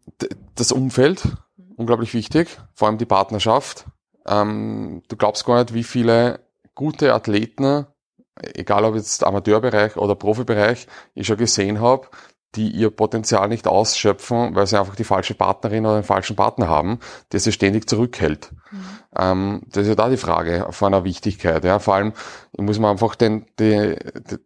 [0.56, 1.26] das Umfeld,
[1.56, 1.74] mhm.
[1.76, 3.84] unglaublich wichtig, vor allem die Partnerschaft.
[4.26, 6.40] Ähm, du glaubst gar nicht, wie viele
[6.74, 7.86] gute Athleten,
[8.34, 12.08] egal ob jetzt Amateurbereich oder Profibereich, ich schon gesehen habe,
[12.54, 16.68] die ihr Potenzial nicht ausschöpfen, weil sie einfach die falsche Partnerin oder den falschen Partner
[16.68, 17.00] haben,
[17.32, 18.52] der sie ständig zurückhält.
[18.70, 18.84] Mhm.
[19.16, 21.64] Ähm, das ist ja da die Frage von einer Wichtigkeit.
[21.64, 21.78] Ja.
[21.78, 22.12] Vor allem
[22.56, 23.96] muss man einfach den, die,
[24.30, 24.36] die,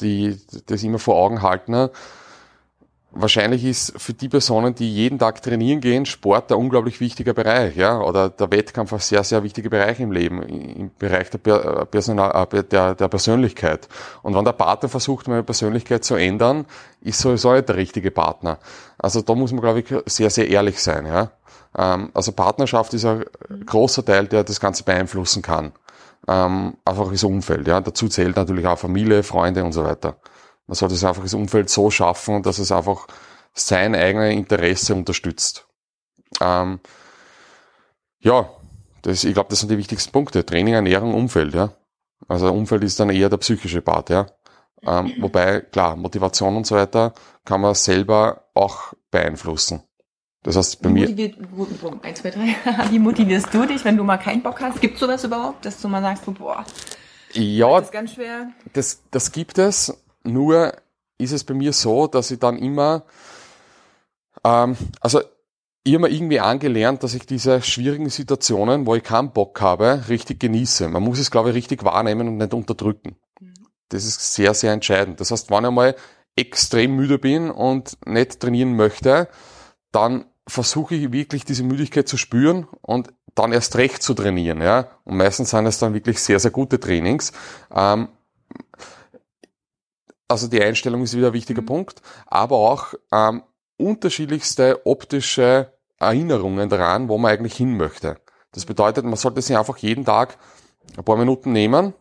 [0.00, 1.90] die, das immer vor Augen halten.
[3.16, 7.76] Wahrscheinlich ist für die Personen, die jeden Tag trainieren gehen, Sport ein unglaublich wichtiger Bereich,
[7.76, 12.48] ja, oder der Wettkampf ein sehr, sehr wichtiger Bereich im Leben, im Bereich der, Personal,
[12.52, 13.88] äh, der, der Persönlichkeit.
[14.22, 16.66] Und wenn der Partner versucht, meine Persönlichkeit zu ändern,
[17.02, 18.58] ist sowieso nicht der richtige Partner.
[18.98, 21.30] Also da muss man, glaube ich, sehr, sehr ehrlich sein, ja.
[21.78, 23.24] Ähm, also Partnerschaft ist ein
[23.64, 25.72] großer Teil, der das Ganze beeinflussen kann.
[26.26, 27.80] Ähm, einfach das Umfeld, ja.
[27.80, 30.16] Dazu zählt natürlich auch Familie, Freunde und so weiter.
[30.66, 33.06] Man sollte es einfach das Umfeld so schaffen, dass es einfach
[33.52, 35.66] sein eigenes Interesse unterstützt.
[36.40, 36.80] Ähm,
[38.20, 38.48] ja,
[39.02, 40.44] das, ich glaube, das sind die wichtigsten Punkte.
[40.44, 41.74] Training, Ernährung, Umfeld, ja.
[42.26, 44.26] Also Umfeld ist dann eher der psychische Part, ja.
[44.86, 47.12] Ähm, wobei, klar, Motivation und so weiter
[47.44, 49.82] kann man selber auch beeinflussen.
[50.42, 51.06] Das heißt, bei mir.
[51.06, 52.56] Eins, zwei, drei.
[52.90, 54.80] wie motivierst du dich, wenn du mal keinen Bock hast?
[54.80, 56.64] Gibt es sowas überhaupt, dass du mal sagst, boah,
[57.32, 58.50] ja, das ist ganz schwer?
[58.74, 59.92] Das, das gibt es.
[60.24, 60.74] Nur
[61.18, 63.04] ist es bei mir so, dass ich dann immer,
[64.42, 65.20] ähm, also
[65.84, 70.04] ich habe mir irgendwie angelernt, dass ich diese schwierigen Situationen, wo ich keinen Bock habe,
[70.08, 70.88] richtig genieße.
[70.88, 73.16] Man muss es, glaube ich, richtig wahrnehmen und nicht unterdrücken.
[73.38, 73.52] Mhm.
[73.90, 75.20] Das ist sehr, sehr entscheidend.
[75.20, 75.94] Das heißt, wenn ich mal
[76.36, 79.28] extrem müde bin und nicht trainieren möchte,
[79.92, 84.88] dann versuche ich wirklich diese Müdigkeit zu spüren und dann erst recht zu trainieren, ja.
[85.04, 87.32] Und meistens sind es dann wirklich sehr, sehr gute Trainings.
[87.74, 88.08] Ähm,
[90.34, 91.66] also die Einstellung ist wieder ein wichtiger mhm.
[91.66, 93.42] Punkt, aber auch ähm,
[93.76, 98.16] unterschiedlichste optische Erinnerungen daran, wo man eigentlich hin möchte.
[98.52, 100.36] Das bedeutet, man sollte sich einfach jeden Tag
[100.96, 101.94] ein paar Minuten nehmen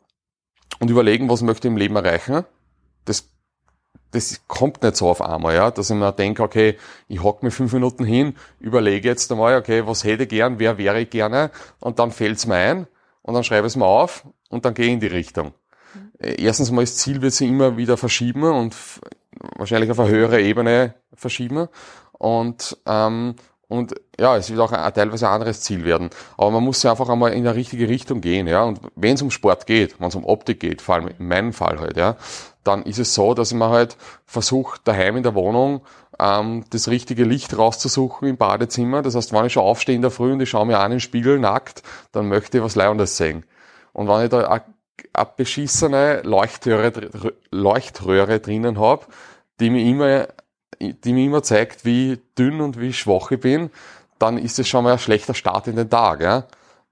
[0.79, 2.43] und überlegen, was möchte ich im Leben erreichen.
[3.05, 3.29] Das
[4.13, 7.49] das kommt nicht so auf einmal, ja, dass ich mir denke, okay, ich hock mir
[7.49, 11.49] fünf Minuten hin, überlege jetzt einmal, okay, was hätte ich gern, wer wäre ich gerne,
[11.79, 12.87] und dann fällt's mir ein,
[13.23, 15.53] und dann schreibe ich es mir auf, und dann gehe ich in die Richtung.
[16.23, 16.35] Mhm.
[16.37, 18.75] Erstens mal, das Ziel wird sich immer wieder verschieben und
[19.57, 21.67] wahrscheinlich auf eine höhere Ebene verschieben,
[22.23, 23.35] und, ähm,
[23.67, 26.09] und ja, es wird auch ein, teilweise ein anderes Ziel werden.
[26.37, 28.63] Aber man muss ja einfach einmal in die richtige Richtung gehen, ja.
[28.63, 31.51] Und wenn es um Sport geht, wenn es um Optik geht, vor allem in meinem
[31.51, 32.15] Fall halt, ja,
[32.63, 35.81] dann ist es so, dass man halt versucht, daheim in der Wohnung
[36.17, 39.01] ähm, das richtige Licht rauszusuchen im Badezimmer.
[39.01, 41.01] Das heißt, wenn ich schon aufstehe in der Früh und ich schaue mir an den
[41.01, 41.83] Spiegel nackt,
[42.13, 43.43] dann möchte ich was Leihundes sehen.
[43.91, 44.63] Und wenn ich da
[45.37, 46.91] beschissene Leuchtröhre,
[47.51, 49.05] Leuchtröhre drinnen habe,
[49.59, 50.27] die mir immer
[50.79, 53.69] die mir immer zeigt, wie dünn und wie schwach ich bin,
[54.19, 56.21] dann ist es schon mal ein schlechter Start in den Tag.
[56.21, 56.47] Ja?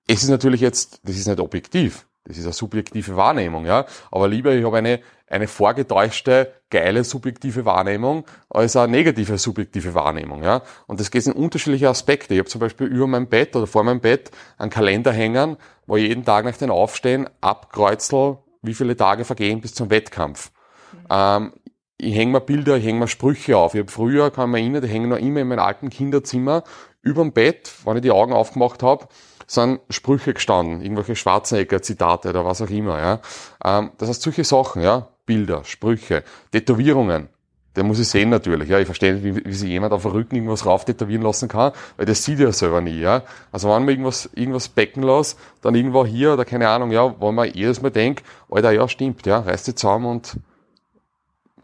[0.07, 3.85] Es ist natürlich jetzt, das ist nicht objektiv, das ist eine subjektive Wahrnehmung, ja.
[4.11, 10.43] Aber lieber, ich habe eine, eine vorgetäuschte, geile subjektive Wahrnehmung als eine negative subjektive Wahrnehmung,
[10.43, 10.61] ja.
[10.87, 12.33] Und das geht in unterschiedliche Aspekte.
[12.35, 15.57] Ich habe zum Beispiel über meinem Bett oder vor meinem Bett einen Kalender hängen,
[15.87, 20.51] wo ich jeden Tag nach dem Aufstehen abkreuzel, wie viele Tage vergehen bis zum Wettkampf.
[20.91, 21.07] Mhm.
[21.09, 21.53] Ähm,
[21.97, 23.73] ich hänge mir Bilder, ich hänge mir Sprüche auf.
[23.75, 26.63] Ich habe früher, kann mich erinnern, die hängen noch immer in meinem alten Kinderzimmer
[27.01, 29.07] über dem Bett, wenn ich die Augen aufgemacht habe,
[29.53, 32.99] sind Sprüche gestanden, irgendwelche Schwarzenegger-Zitate oder was auch immer.
[32.99, 33.19] Ja.
[33.63, 37.29] Ähm, das heißt, solche Sachen, ja, Bilder, Sprüche, Tätowierungen,
[37.75, 38.69] der muss ich sehen natürlich.
[38.69, 41.47] Ja, ich verstehe nicht, wie, wie sich jemand auf den Rücken irgendwas rauf tätowieren lassen
[41.47, 42.99] kann, weil das sieht er selber nie.
[42.99, 47.15] Ja, also wenn man irgendwas irgendwas becken lässt, dann irgendwo hier oder keine Ahnung, ja,
[47.19, 50.37] wo man jedes Mal denkt, Alter, ja, stimmt, ja, reiß dich zusammen und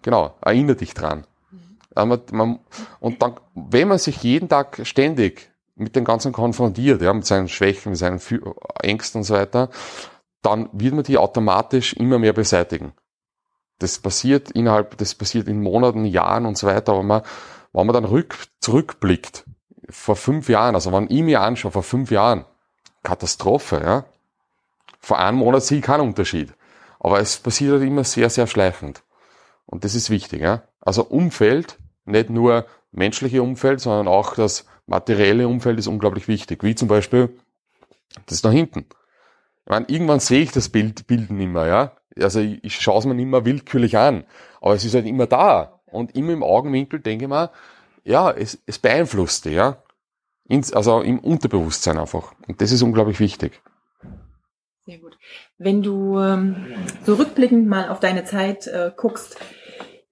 [0.07, 1.25] Genau, erinnere dich dran.
[1.51, 2.59] Mhm.
[3.01, 7.47] Und dann, wenn man sich jeden Tag ständig mit dem Ganzen konfrontiert, ja, mit seinen
[7.47, 8.19] Schwächen, mit seinen
[8.81, 9.69] Ängsten und so weiter,
[10.41, 12.93] dann wird man die automatisch immer mehr beseitigen.
[13.79, 17.21] Das passiert innerhalb, das passiert in Monaten, Jahren und so weiter, aber man,
[17.73, 19.45] wenn man dann rück, zurückblickt,
[19.89, 22.45] vor fünf Jahren, also wenn ich mir anschaue, vor fünf Jahren,
[23.03, 24.05] Katastrophe, ja.
[24.99, 26.53] Vor einem Monat sehe ich keinen Unterschied.
[26.99, 29.03] Aber es passiert halt immer sehr, sehr schleichend.
[29.65, 30.41] Und das ist wichtig.
[30.41, 30.63] Ja?
[30.81, 36.63] Also Umfeld, nicht nur menschliche Umfeld, sondern auch das materielle Umfeld ist unglaublich wichtig.
[36.63, 37.29] Wie zum Beispiel
[38.25, 38.85] das da hinten.
[39.65, 41.91] Ich meine, irgendwann sehe ich das Bild, Bild nicht mehr, ja.
[42.19, 44.23] Also ich, ich schaue es mir mehr willkürlich an.
[44.61, 45.81] Aber es ist halt immer da.
[45.85, 47.51] Und immer im Augenwinkel denke ich mir,
[48.03, 49.83] ja, es, es beeinflusst dich, ja.
[50.47, 52.33] Ins, also im Unterbewusstsein einfach.
[52.47, 53.61] Und das ist unglaublich wichtig.
[54.85, 55.17] Sehr gut.
[55.57, 56.55] Wenn du ähm,
[57.03, 59.37] so rückblickend mal auf deine Zeit äh, guckst,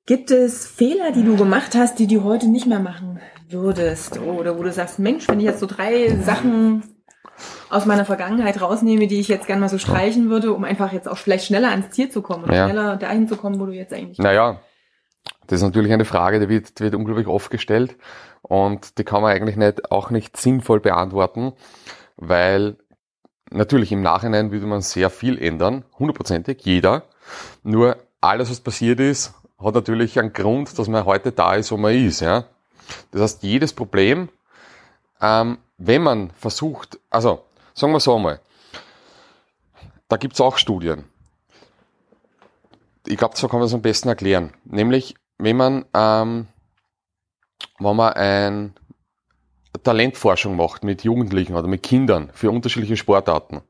[0.05, 4.19] gibt es Fehler, die du gemacht hast, die du heute nicht mehr machen würdest?
[4.19, 6.83] Oder wo du sagst, Mensch, wenn ich jetzt so drei Sachen
[7.69, 11.07] aus meiner Vergangenheit rausnehme, die ich jetzt gerne mal so streichen würde, um einfach jetzt
[11.09, 12.65] auch vielleicht schneller ans Ziel zu kommen oder ja.
[12.65, 14.61] schneller dahin zu kommen, wo du jetzt eigentlich Naja,
[15.47, 17.97] das ist natürlich eine Frage, die wird, die wird unglaublich oft gestellt
[18.41, 21.53] und die kann man eigentlich nicht, auch nicht sinnvoll beantworten,
[22.15, 22.77] weil
[23.51, 27.03] Natürlich im Nachhinein würde man sehr viel ändern, hundertprozentig, jeder.
[27.63, 31.77] Nur alles, was passiert ist, hat natürlich einen Grund, dass man heute da ist, wo
[31.77, 32.21] man ist.
[32.21, 32.45] Ja?
[33.11, 34.29] Das heißt, jedes Problem,
[35.21, 38.39] ähm, wenn man versucht, also sagen wir so einmal,
[40.07, 41.05] da gibt's auch Studien.
[43.07, 44.53] Ich glaube, so kann man es am besten erklären.
[44.63, 46.47] Nämlich, wenn man, ähm,
[47.79, 48.73] wenn man ein
[49.83, 53.61] Talentforschung macht mit Jugendlichen oder mit Kindern für unterschiedliche Sportarten,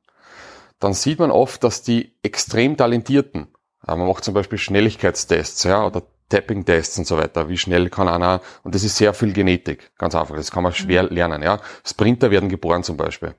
[0.80, 3.47] dann sieht man oft, dass die extrem talentierten,
[3.86, 8.42] man macht zum Beispiel Schnelligkeitstests, ja, oder Tapping-Tests und so weiter, wie schnell kann einer,
[8.64, 11.10] und das ist sehr viel Genetik, ganz einfach, das kann man schwer mhm.
[11.10, 11.60] lernen, ja.
[11.86, 13.36] Sprinter werden geboren zum Beispiel.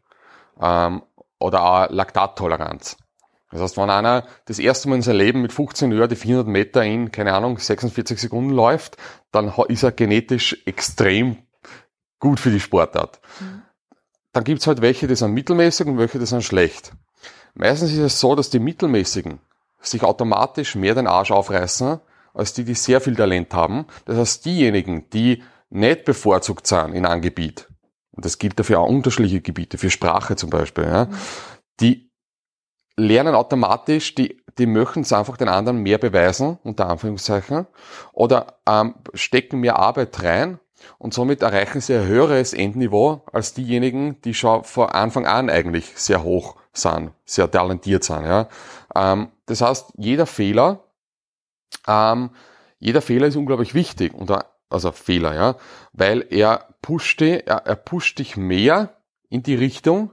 [0.60, 1.02] Ähm,
[1.38, 2.96] oder auch Laktattoleranz.
[3.50, 6.48] Das heißt, wenn einer das erste Mal in seinem Leben mit 15 Jahren die 400
[6.48, 8.96] Meter in, keine Ahnung, 46 Sekunden läuft,
[9.32, 11.38] dann ist er genetisch extrem
[12.18, 13.20] gut für die Sportart.
[13.40, 13.62] Mhm.
[14.32, 16.92] Dann gibt's halt welche, die sind mittelmäßig und welche, die sind schlecht.
[17.54, 19.40] Meistens ist es so, dass die mittelmäßigen
[19.80, 22.00] sich automatisch mehr den Arsch aufreißen,
[22.36, 23.86] als die, die sehr viel Talent haben.
[24.04, 27.68] Das heißt, diejenigen, die nicht bevorzugt sind in einem Gebiet,
[28.12, 31.08] und das gilt dafür auch unterschiedliche Gebiete, für Sprache zum Beispiel, ja,
[31.80, 32.10] die
[32.96, 37.66] lernen automatisch, die, die möchten es einfach den anderen mehr beweisen, unter Anführungszeichen,
[38.12, 40.58] oder ähm, stecken mehr Arbeit rein
[40.98, 45.92] und somit erreichen sie ein höheres Endniveau als diejenigen, die schon von Anfang an eigentlich
[45.96, 48.24] sehr hoch sind, sehr talentiert sind.
[48.24, 48.48] Ja.
[48.94, 50.85] Ähm, das heißt, jeder Fehler,
[51.86, 52.30] ähm,
[52.78, 54.30] jeder Fehler ist unglaublich wichtig, und,
[54.68, 55.56] also Fehler, ja,
[55.92, 58.96] weil er pusht, er, er pusht dich mehr
[59.28, 60.12] in die Richtung,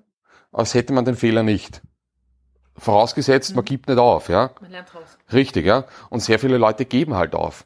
[0.51, 1.81] als hätte man den Fehler nicht.
[2.75, 3.57] Vorausgesetzt, mhm.
[3.57, 4.51] man gibt nicht auf, ja.
[4.61, 5.17] Man lernt raus.
[5.31, 5.85] Richtig, ja.
[6.09, 7.65] Und sehr viele Leute geben halt auf.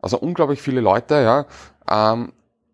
[0.00, 1.46] Also unglaublich viele Leute, ja,
[1.88, 2.32] ähm,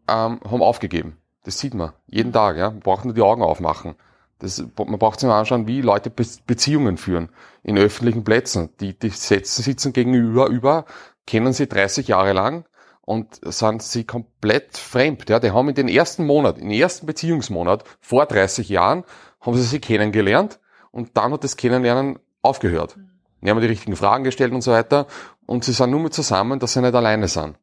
[0.08, 1.18] ähm, haben aufgegeben.
[1.44, 2.34] Das sieht man jeden mhm.
[2.34, 2.70] Tag, ja.
[2.70, 3.96] Man braucht nur die Augen aufmachen.
[4.38, 7.30] Das, man braucht sich mal anschauen, wie Leute Be Beziehungen führen
[7.62, 8.70] in öffentlichen Plätzen.
[8.80, 10.84] Die, die sitzen, sitzen gegenüber, über,
[11.26, 12.64] kennen sie 30 Jahre lang
[13.02, 15.28] und sind sie komplett fremd.
[15.28, 19.04] Ja, die haben in den ersten Monat, in den ersten Beziehungsmonat vor 30 Jahren,
[19.40, 20.58] haben sie sie kennengelernt
[20.90, 22.96] und dann hat das Kennenlernen aufgehört.
[23.42, 25.06] Die haben die richtigen Fragen gestellt und so weiter
[25.46, 27.56] und sie sind nur mit zusammen, dass sie nicht alleine sind.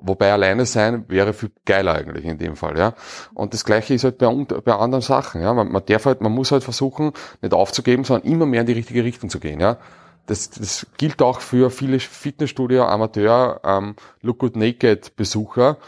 [0.00, 2.94] Wobei alleine sein wäre viel geiler eigentlich in dem Fall, ja.
[3.34, 5.52] Und das Gleiche ist halt bei, bei anderen Sachen, ja.
[5.52, 8.74] Man, man darf halt, man muss halt versuchen, nicht aufzugeben, sondern immer mehr in die
[8.74, 9.78] richtige Richtung zu gehen, ja.
[10.26, 15.78] Das, das gilt auch für viele Fitnessstudio, Amateur, ähm, Look Good Naked Besucher.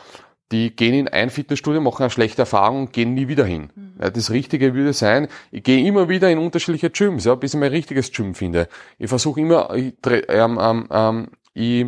[0.51, 3.71] Die gehen in ein Fitnessstudio, machen eine schlechte Erfahrung und gehen nie wieder hin.
[3.77, 3.93] Mhm.
[4.03, 7.61] Ja, das Richtige würde sein, ich gehe immer wieder in unterschiedliche Gyms, ja, bis ich
[7.61, 8.67] mein richtiges Gym finde.
[8.99, 9.95] Ich versuche immer, ich,
[10.29, 11.87] ähm, ähm, ähm, ich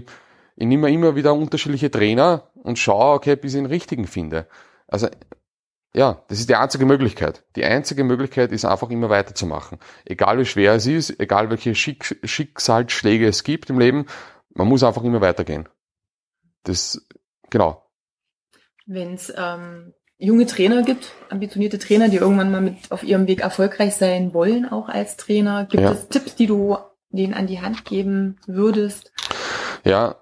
[0.56, 4.46] ich nehme immer wieder unterschiedliche Trainer und schaue, okay, bis ich den richtigen finde.
[4.86, 5.08] Also
[5.94, 7.44] ja, das ist die einzige Möglichkeit.
[7.54, 9.78] Die einzige Möglichkeit ist einfach immer weiterzumachen.
[10.06, 14.06] Egal wie schwer es ist, egal welche Schick Schicksalsschläge es gibt im Leben,
[14.54, 15.68] man muss einfach immer weitergehen.
[16.62, 17.06] Das,
[17.50, 17.84] genau.
[18.86, 23.40] Wenn es ähm, junge Trainer gibt, ambitionierte Trainer, die irgendwann mal mit auf ihrem Weg
[23.40, 25.92] erfolgreich sein wollen, auch als Trainer, gibt ja.
[25.92, 26.78] es Tipps, die du
[27.10, 29.12] denen an die Hand geben würdest?
[29.84, 30.21] Ja,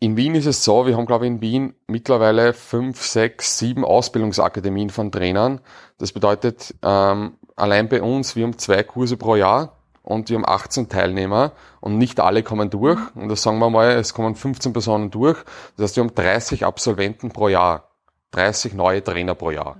[0.00, 3.84] in Wien ist es so, wir haben glaube ich in Wien mittlerweile fünf, sechs, sieben
[3.84, 5.60] Ausbildungsakademien von Trainern.
[5.98, 10.48] Das bedeutet, ähm, allein bei uns, wir haben zwei Kurse pro Jahr und wir haben
[10.48, 12.98] 18 Teilnehmer und nicht alle kommen durch.
[13.14, 15.36] Und das sagen wir mal, es kommen 15 Personen durch.
[15.76, 17.90] Das heißt, wir haben 30 Absolventen pro Jahr,
[18.30, 19.76] 30 neue Trainer pro Jahr.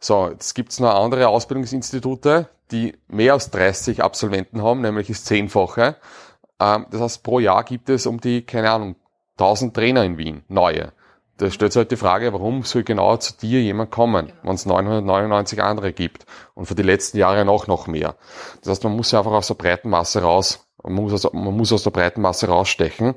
[0.00, 5.96] So, jetzt gibt's noch andere Ausbildungsinstitute, die mehr als 30 Absolventen haben, nämlich das Zehnfache.
[6.60, 8.96] Ähm, das heißt, pro Jahr gibt es um die, keine Ahnung,
[9.38, 10.92] 1000 Trainer in Wien, neue.
[11.38, 14.38] Da stellt sich halt die Frage, warum soll genau zu dir jemand kommen, genau.
[14.42, 18.16] wenn es 999 andere gibt und für die letzten Jahre noch, noch mehr.
[18.60, 21.56] Das heißt, man muss ja einfach aus der breiten Masse raus, man muss aus, man
[21.56, 23.08] muss aus der breiten Masse rausstechen.
[23.08, 23.14] Mhm.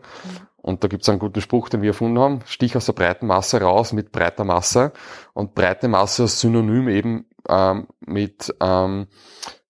[0.62, 3.25] Und da gibt es einen guten Spruch, den wir erfunden haben, stich aus der breiten
[3.25, 4.91] Masse raus mit breiter Masse.
[5.34, 9.07] Und breite Masse ist synonym eben ähm, mit, ähm,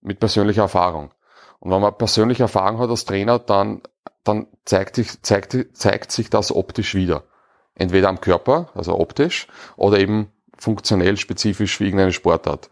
[0.02, 1.12] mit persönlicher Erfahrung.
[1.60, 3.84] Und wenn man persönliche Erfahrung hat als Trainer, dann
[4.24, 7.24] dann zeigt sich, zeigt, zeigt sich das optisch wieder.
[7.76, 12.70] Entweder am Körper, also optisch, oder eben funktionell spezifisch für irgendeine Sportart.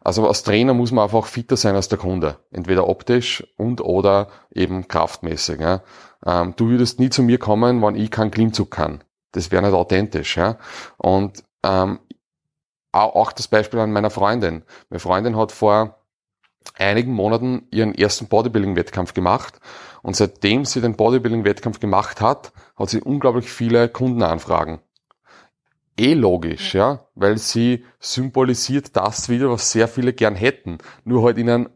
[0.00, 2.38] Also als Trainer muss man einfach fitter sein als der Kunde.
[2.50, 5.60] Entweder optisch und oder eben kraftmäßig.
[5.60, 5.82] Ja.
[6.24, 9.04] Ähm, du würdest nie zu mir kommen, wenn ich keinen Klimmzug kann.
[9.32, 10.36] Das wäre nicht authentisch.
[10.36, 10.56] Ja.
[10.96, 11.98] Und ähm,
[12.92, 14.62] auch das Beispiel an meiner Freundin.
[14.88, 15.97] Meine Freundin hat vor
[16.76, 19.60] einigen Monaten ihren ersten Bodybuilding-Wettkampf gemacht
[20.02, 24.80] und seitdem sie den Bodybuilding-Wettkampf gemacht hat, hat sie unglaublich viele Kundenanfragen.
[25.98, 31.38] Eh logisch, ja, weil sie symbolisiert das wieder, was sehr viele gern hätten, nur halt
[31.38, 31.68] in einem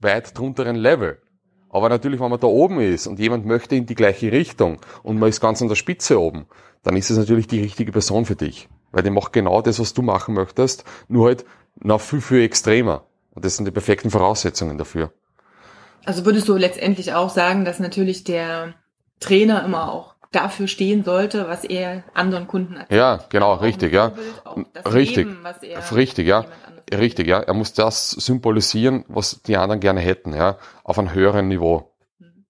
[0.00, 1.20] weit drunteren Level.
[1.68, 5.18] Aber natürlich, wenn man da oben ist und jemand möchte in die gleiche Richtung und
[5.18, 6.46] man ist ganz an der Spitze oben,
[6.84, 8.68] dann ist es natürlich die richtige Person für dich.
[8.92, 11.44] Weil die macht genau das, was du machen möchtest, nur halt
[11.80, 13.06] noch viel, viel extremer.
[13.34, 15.12] Und das sind die perfekten Voraussetzungen dafür.
[16.04, 18.74] Also würdest du letztendlich auch sagen, dass natürlich der
[19.20, 22.98] Trainer immer auch dafür stehen sollte, was er anderen Kunden erzählt.
[22.98, 24.12] Ja, genau, richtig, ja.
[24.84, 25.46] Richtig, Leben,
[25.92, 26.44] richtig, ja.
[26.92, 27.40] Richtig, ja.
[27.40, 31.94] Er muss das symbolisieren, was die anderen gerne hätten, ja, auf einem höheren Niveau.
[32.18, 32.46] Mhm.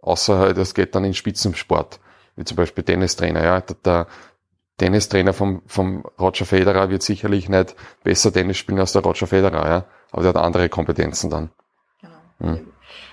[0.00, 2.00] Außer halt, das geht dann in Spitzensport,
[2.36, 3.60] wie zum Beispiel Tennistrainer, ja.
[3.60, 4.06] Der, der
[4.78, 9.68] Tennistrainer vom, vom Roger Federer wird sicherlich nicht besser Tennis spielen als der Roger Federer,
[9.68, 9.84] ja.
[10.16, 11.50] Aber der hat andere Kompetenzen dann.
[12.00, 12.54] Genau.
[12.54, 12.66] Hm.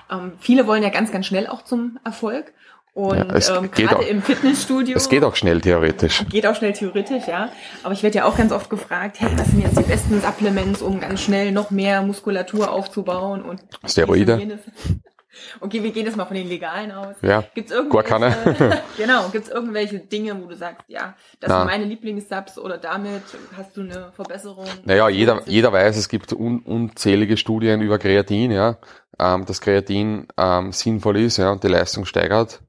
[0.10, 2.54] Ähm, viele wollen ja ganz, ganz schnell auch zum Erfolg.
[2.94, 4.96] Und ja, ähm, gerade im Fitnessstudio.
[4.96, 6.24] Es geht auch schnell theoretisch.
[6.30, 7.50] Geht auch schnell theoretisch, ja.
[7.82, 10.82] Aber ich werde ja auch ganz oft gefragt, hey, was sind jetzt die besten Supplements,
[10.82, 14.60] um ganz schnell noch mehr Muskulatur aufzubauen und Steroide.
[15.60, 17.16] Okay, wir gehen jetzt mal von den legalen aus.
[17.22, 17.44] Ja.
[17.54, 21.60] Gibt's irgendwelche, genau, gibt's irgendwelche Dinge, wo du sagst, ja, das Na.
[21.60, 23.24] sind meine Lieblingssubs oder damit
[23.56, 24.66] hast du eine Verbesserung?
[24.86, 28.78] Naja, jeder, jeder weiß, es gibt un, unzählige Studien über Kreatin, ja,
[29.20, 32.62] ähm, dass Kreatin ähm, sinnvoll ist, ja, und die Leistung steigert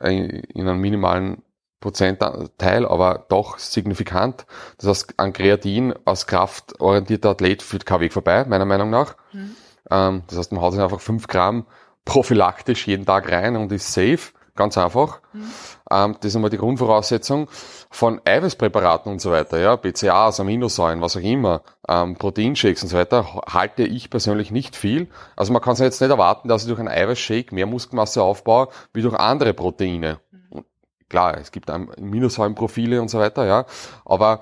[0.00, 1.42] in einem minimalen
[1.80, 4.46] Prozentteil, aber doch signifikant.
[4.78, 9.16] Das heißt, an Kreatin als kraftorientierter Athlet führt kein Weg vorbei, meiner Meinung nach.
[9.32, 9.56] Mhm.
[9.90, 11.66] Ähm, das heißt, man haut sich einfach fünf Gramm
[12.08, 14.32] prophylaktisch jeden Tag rein und ist safe.
[14.56, 15.20] Ganz einfach.
[15.32, 15.50] Mhm.
[15.90, 17.48] Ähm, das ist einmal die Grundvoraussetzung
[17.90, 22.96] von Eiweißpräparaten und so weiter, ja, BCAAs, Aminosäuren, was auch immer, ähm, Proteinshakes und so
[22.96, 25.06] weiter, halte ich persönlich nicht viel.
[25.36, 28.68] Also man kann es jetzt nicht erwarten, dass ich durch einen Eiweißshake mehr Muskelmasse aufbaue,
[28.92, 30.18] wie durch andere Proteine.
[30.32, 30.64] Mhm.
[31.08, 33.64] Klar, es gibt Aminosäurenprofile und so weiter, ja,
[34.04, 34.40] aber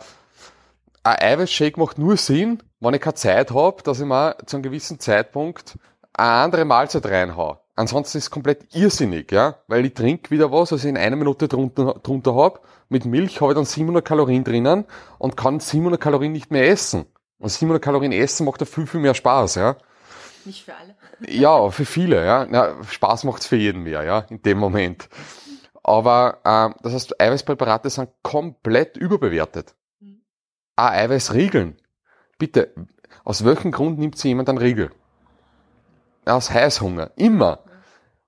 [1.02, 4.62] ein Eiweißshake macht nur Sinn, wenn ich keine Zeit habe, dass ich mal zu einem
[4.62, 5.78] gewissen Zeitpunkt
[6.16, 7.60] eine andere Mahlzeit reinhau.
[7.74, 11.16] Ansonsten ist es komplett irrsinnig, ja, weil ich trinke wieder was, was ich in einer
[11.16, 12.60] Minute drunter, drunter habe.
[12.88, 14.86] Mit Milch habe ich dann 700 Kalorien drinnen
[15.18, 17.04] und kann 700 Kalorien nicht mehr essen.
[17.38, 19.76] Und 700 Kalorien essen macht ja viel, viel mehr Spaß, ja.
[20.44, 20.96] Nicht für alle.
[21.28, 22.44] Ja, für viele, ja.
[22.44, 25.08] ja Spaß macht's für jeden mehr, ja, in dem Moment.
[25.82, 29.74] Aber ähm, das heißt, Eiweißpräparate sind komplett überbewertet.
[30.00, 30.20] Mhm.
[30.76, 31.76] Ah, Eiweißriegeln.
[32.38, 32.74] Bitte,
[33.24, 34.90] aus welchem Grund nimmt sich jemand einen Riegel?
[36.26, 37.12] Aus Heißhunger.
[37.16, 37.60] Immer.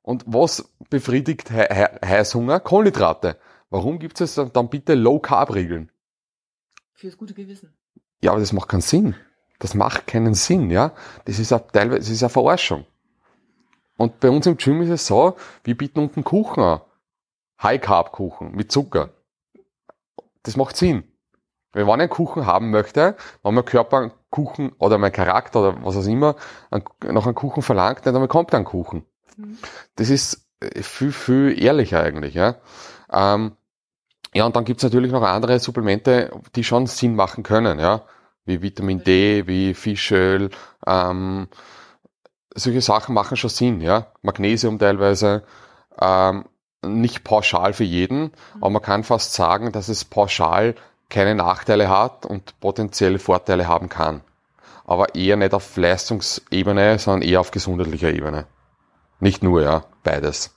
[0.03, 2.61] Und was befriedigt He He Heißhunger?
[2.61, 3.37] Kohlenhydrate.
[3.71, 5.91] Warum gibt es dann bitte Low-Carb-Regeln?
[6.95, 7.77] Fürs gute Gewissen.
[8.23, 9.15] Ja, aber das macht keinen Sinn.
[9.59, 10.93] Das macht keinen Sinn, ja.
[11.27, 12.87] Das ist eine, teilweise, das ist eine Verarschung.
[13.97, 16.81] Und bei uns im Gym ist es so, wir bieten unten Kuchen an.
[17.63, 19.11] High-Carb-Kuchen mit Zucker.
[20.45, 21.05] Das macht Sinn.
[21.73, 25.97] Wenn man einen Kuchen haben möchte, wenn mein Körper Kuchen oder mein Charakter oder was
[25.97, 26.37] auch immer
[26.71, 29.05] nach einem Kuchen verlangt, dann bekommt er einen Kuchen.
[29.37, 29.59] Mhm.
[29.97, 32.35] Das ist äh, viel, viel ehrlicher eigentlich.
[32.35, 32.57] Ja,
[33.11, 33.53] ähm,
[34.35, 38.03] ja und dann gibt's natürlich noch andere Supplemente, die schon Sinn machen können, ja,
[38.45, 40.51] wie Vitamin D, wie Fischöl,
[40.87, 41.49] ähm,
[42.55, 45.45] solche Sachen machen schon Sinn, ja, Magnesium teilweise,
[46.01, 46.45] ähm,
[46.85, 48.33] nicht pauschal für jeden, mhm.
[48.61, 50.75] aber man kann fast sagen, dass es pauschal
[51.09, 54.23] keine Nachteile hat und potenzielle Vorteile haben kann.
[54.85, 58.47] Aber eher nicht auf Leistungsebene, sondern eher auf gesundheitlicher Ebene.
[59.21, 60.55] Nicht nur, ja, beides.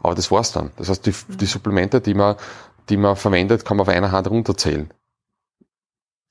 [0.00, 0.70] Aber das war's dann.
[0.76, 2.36] Das heißt, die, die Supplemente, die man,
[2.88, 4.92] die man verwendet, kann man auf einer Hand runterzählen.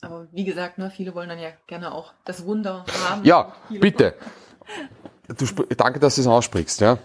[0.02, 3.24] Aber wie gesagt, ne, viele wollen dann ja gerne auch das Wunder haben.
[3.26, 4.16] Ja, bitte.
[5.28, 5.46] Du,
[5.76, 6.98] danke, dass du es aussprichst, ja.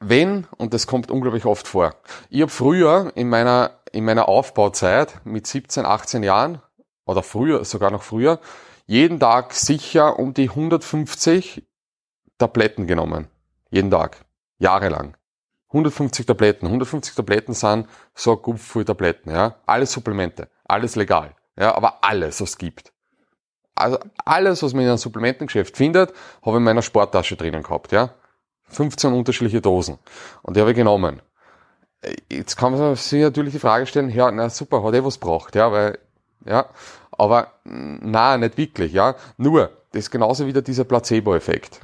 [0.00, 1.94] Wenn, und das kommt unglaublich oft vor,
[2.30, 6.62] ich habe früher in meiner in meiner Aufbauzeit mit 17, 18 Jahren
[7.04, 8.40] oder früher, sogar noch früher,
[8.86, 11.66] jeden Tag sicher um die 150
[12.38, 13.28] Tabletten genommen.
[13.70, 14.24] Jeden Tag.
[14.58, 15.16] Jahrelang.
[15.68, 16.66] 150 Tabletten.
[16.66, 19.56] 150 Tabletten sind so gut viele Tabletten, ja.
[19.66, 20.48] Alles Supplemente.
[20.64, 21.34] Alles legal.
[21.58, 22.92] Ja, aber alles, was es gibt.
[23.74, 27.92] Also alles, was man in einem Supplementengeschäft findet, habe ich in meiner Sporttasche drinnen gehabt,
[27.92, 28.14] ja.
[28.70, 29.98] 15 unterschiedliche Dosen.
[30.42, 31.22] Und die habe ich genommen.
[32.30, 35.56] Jetzt kann man sich natürlich die Frage stellen, ja, na super, hat er was braucht,
[35.56, 35.98] ja, weil,
[36.46, 36.66] ja,
[37.10, 39.16] aber na, nicht wirklich, ja.
[39.36, 41.80] Nur, das ist genauso wieder dieser Placebo-Effekt.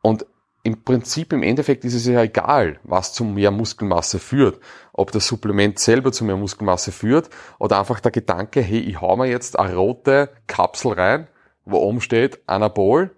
[0.00, 0.24] Und
[0.62, 4.60] im Prinzip, im Endeffekt ist es ja egal, was zu mehr Muskelmasse führt.
[4.92, 9.16] Ob das Supplement selber zu mehr Muskelmasse führt oder einfach der Gedanke, hey, ich hau
[9.16, 11.28] mir jetzt eine rote Kapsel rein,
[11.64, 13.10] wo oben steht Anabol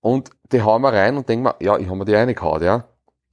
[0.00, 2.84] und die hauen wir rein und denken wir, ja, ich habe mir die reingehauen, ja.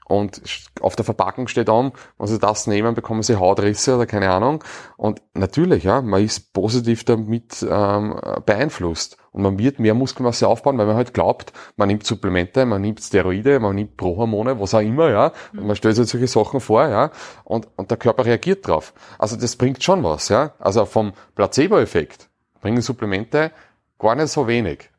[0.08, 0.42] Und
[0.82, 4.64] auf der Verpackung steht dann, wenn Sie das nehmen, bekommen Sie Hautrisse oder keine Ahnung.
[4.98, 9.18] Und natürlich, ja, man ist positiv damit ähm, beeinflusst.
[9.32, 13.02] Und man wird mehr Muskelmasse aufbauen, weil man halt glaubt, man nimmt Supplemente, man nimmt
[13.02, 15.32] Steroide, man nimmt Prohormone, was auch immer, ja.
[15.54, 17.10] Und man stellt sich solche Sachen vor, ja.
[17.44, 18.94] Und, und der Körper reagiert drauf.
[19.18, 20.54] Also das bringt schon was, ja.
[20.60, 22.30] Also vom Placebo-Effekt
[22.62, 23.52] bringen Supplemente
[23.98, 24.90] gar nicht so wenig.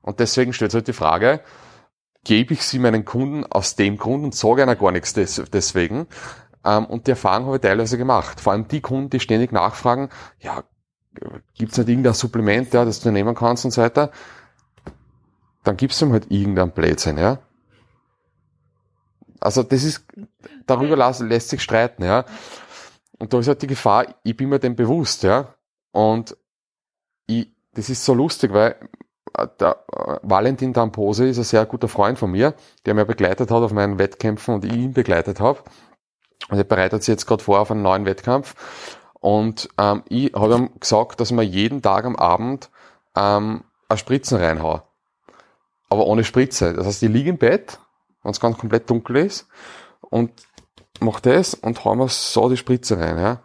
[0.00, 1.40] Und deswegen stellt sich halt die Frage,
[2.24, 6.06] gebe ich sie meinen Kunden aus dem Grund und sage einer gar nichts des, deswegen.
[6.64, 8.40] Ähm, und die Erfahrung habe ich teilweise gemacht.
[8.40, 10.08] Vor allem die Kunden, die ständig nachfragen,
[10.40, 10.64] ja,
[11.54, 14.10] gibt's nicht irgendein Supplement, ja, das du nehmen kannst und so weiter.
[15.62, 17.38] Dann gibst du ihm halt irgendein Blödsinn, ja.
[19.40, 20.06] Also das ist,
[20.66, 22.24] darüber lässt sich streiten, ja.
[23.18, 25.54] Und da ist halt die Gefahr, ich bin mir dem bewusst, ja.
[25.92, 26.36] Und
[27.26, 28.76] ich, das ist so lustig, weil
[29.60, 32.54] der äh, Valentin Dampose ist ein sehr guter Freund von mir,
[32.86, 35.60] der mir begleitet hat auf meinen Wettkämpfen und ich ihn begleitet habe.
[36.50, 38.54] Und er bereitet sich jetzt gerade vor auf einen neuen Wettkampf.
[39.20, 42.70] Und ähm, ich habe ihm gesagt, dass man jeden Tag am Abend
[43.16, 44.82] ähm, eine Spritzen reinhaue.
[45.88, 46.74] Aber ohne Spritze.
[46.74, 47.78] Das heißt, ich liege im Bett,
[48.22, 49.46] wenn es ganz komplett dunkel ist,
[50.00, 50.30] und
[51.00, 53.18] mache das und hau mir so die Spritze rein.
[53.18, 53.40] Ja?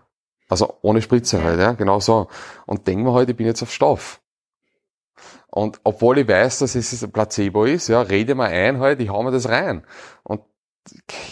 [0.50, 2.28] Also ohne Spritze halt, ja, genau so.
[2.66, 4.18] Und denken wir halt, ich bin jetzt auf Stoff.
[5.52, 9.10] Und obwohl ich weiß, dass es ein Placebo ist, ja, rede mal ein halt, ich
[9.10, 9.84] hau mir das rein.
[10.24, 10.41] Und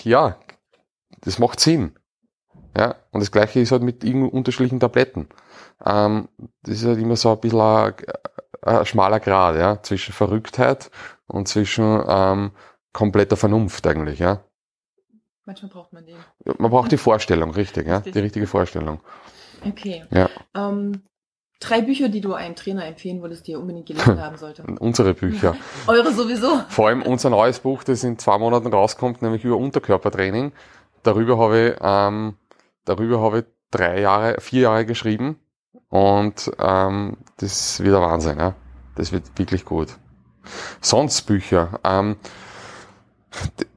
[0.04, 0.40] ja,
[1.22, 1.98] das macht Sinn.
[2.76, 5.30] Ja, und das gleiche ist halt mit unterschiedlichen Tabletten.
[5.86, 6.30] Ähm,
[6.62, 7.94] das ist halt immer so ein bisschen ein,
[8.62, 10.92] ein schmaler Grad, ja, zwischen Verrücktheit
[11.28, 12.52] und zwischen ähm,
[12.94, 14.44] kompletter Vernunft eigentlich, ja.
[15.46, 16.18] Manchmal braucht man den.
[16.58, 18.06] Man braucht die Vorstellung, richtig, richtig.
[18.06, 19.00] ja, die richtige Vorstellung.
[19.66, 20.04] Okay.
[20.12, 20.30] Ja.
[20.56, 21.04] Ähm,
[21.60, 24.64] drei Bücher, die du einem Trainer empfehlen würdest, die er unbedingt gelesen haben sollte.
[24.80, 25.56] Unsere Bücher.
[25.88, 26.62] Eure sowieso.
[26.70, 30.52] Vor allem unser neues Buch, das in zwei Monaten rauskommt, nämlich über Unterkörpertraining.
[31.04, 32.36] Darüber habe ich, ähm,
[32.86, 35.40] darüber habe ich drei Jahre, vier Jahre geschrieben
[35.90, 38.56] und ähm, das wird ein Wahnsinn, ja.
[38.96, 39.90] Das wird wirklich gut.
[40.82, 41.80] Sonst Bücher.
[41.84, 42.18] Ähm,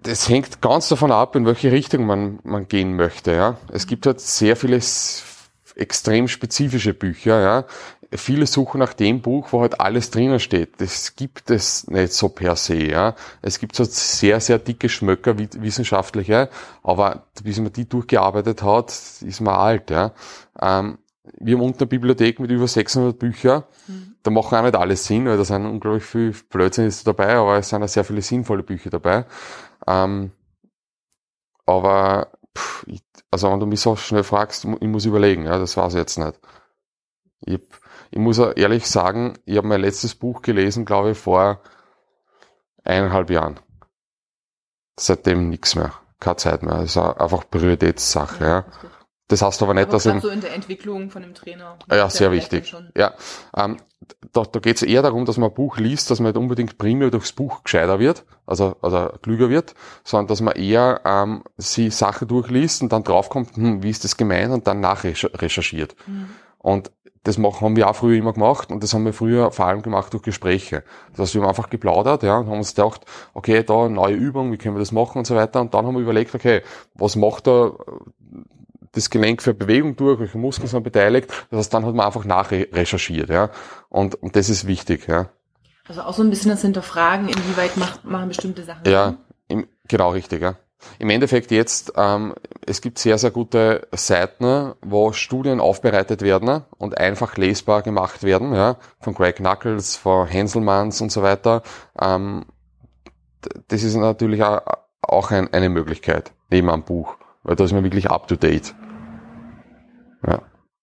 [0.03, 3.33] das hängt ganz davon ab, in welche Richtung man, man gehen möchte.
[3.33, 3.57] Ja.
[3.71, 4.81] Es gibt halt sehr viele
[5.81, 7.41] extrem spezifische Bücher.
[7.41, 7.65] Ja.
[8.13, 10.81] Viele suchen nach dem Buch, wo halt alles drinnen steht.
[10.81, 12.77] Das gibt es nicht so per se.
[12.77, 13.15] Ja.
[13.43, 16.51] Es gibt so sehr, sehr dicke Schmöcker, wissenschaftliche,
[16.83, 19.91] aber bis man die durchgearbeitet hat, ist man alt.
[19.91, 20.13] Ja.
[20.61, 20.99] Ähm,
[21.39, 23.65] wir haben unten eine Bibliothek mit über 600 Büchern.
[23.87, 24.15] Mhm.
[24.23, 27.59] Da machen auch nicht alle Sinn, weil da sind unglaublich viel Blödsinn ist dabei, aber
[27.59, 29.25] es sind auch sehr viele sinnvolle Bücher dabei.
[29.87, 30.33] Ähm,
[31.65, 35.77] aber, pff, ich, also wenn du mich so schnell fragst, ich muss überlegen, ja, das
[35.77, 36.39] war's jetzt nicht.
[37.41, 37.61] Ich,
[38.11, 41.61] ich muss ehrlich sagen, ich habe mein letztes Buch gelesen, glaube ich, vor
[42.85, 43.61] eineinhalb Jahren.
[44.99, 45.93] Seitdem nichts mehr.
[46.19, 46.75] Keine Zeit mehr.
[46.75, 48.51] Das ist einfach Prioritätssache, ja.
[48.51, 48.65] ja.
[49.31, 51.79] Das heißt aber nicht, aber dass in, so in der Entwicklung von dem Trainer.
[51.89, 52.75] Ja, sehr wichtig.
[52.97, 53.15] Ja,
[53.57, 53.77] ähm,
[54.33, 56.79] da, da geht es eher darum, dass man ein Buch liest, dass man nicht unbedingt
[56.79, 61.91] primär durchs Buch gescheiter wird, also, also klüger wird, sondern dass man eher ähm, sie
[61.91, 65.95] Sachen durchliest und dann draufkommt, hm, wie ist das gemeint und dann nachrecherchiert.
[66.09, 66.31] Mhm.
[66.59, 66.91] Und
[67.23, 69.83] das machen, haben wir auch früher immer gemacht und das haben wir früher vor allem
[69.83, 70.83] gemacht durch Gespräche.
[71.13, 74.51] Das heißt, wir haben einfach geplaudert, ja, und haben uns gedacht, okay, da neue Übung,
[74.51, 75.61] wie können wir das machen und so weiter.
[75.61, 76.63] Und dann haben wir überlegt, okay,
[76.95, 77.73] was macht da
[78.93, 81.31] das Gelenk für Bewegung durch, welche Muskeln sind beteiligt.
[81.51, 83.51] Das heißt, dann hat man einfach nachrecherchiert, ja.
[83.89, 85.31] Und, und das ist wichtig, ja.
[85.89, 89.17] Also auch so ein bisschen das Hinterfragen, inwieweit macht, machen bestimmte Sachen Ja,
[89.49, 90.57] im, genau richtig, ja.
[90.99, 92.35] Im Endeffekt jetzt, ähm,
[92.67, 98.55] es gibt sehr, sehr gute Seiten, wo Studien aufbereitet werden und einfach lesbar gemacht werden,
[98.55, 101.63] ja, von Greg Knuckles, von Henselmanns und so weiter.
[102.01, 102.47] Ähm,
[103.69, 108.11] das ist natürlich auch ein, eine Möglichkeit, neben einem Buch, weil da ist man wirklich
[108.11, 108.75] up to date.
[110.27, 110.43] Ja.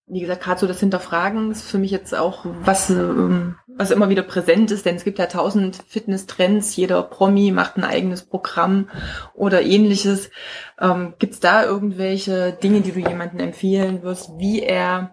[0.10, 4.08] Wie gesagt, gerade so das Hinterfragen ist für mich jetzt auch was, ähm, was immer
[4.08, 8.90] wieder präsent ist, denn es gibt ja tausend Fitness-Trends, jeder Promi macht ein eigenes Programm
[9.34, 10.32] oder ähnliches.
[10.80, 15.12] Ähm, Gibt es da irgendwelche Dinge, die du jemandem empfehlen wirst, wie er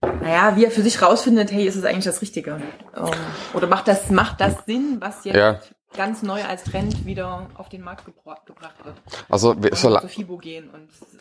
[0.00, 2.60] naja, wie er für sich rausfindet, hey, ist es eigentlich das Richtige?
[2.96, 3.10] Ähm,
[3.54, 5.60] oder macht das, macht das Sinn, was jetzt ja
[5.96, 8.42] ganz neu als Trend wieder auf den Markt gebracht
[8.84, 8.96] wird.
[9.28, 10.08] Also solange,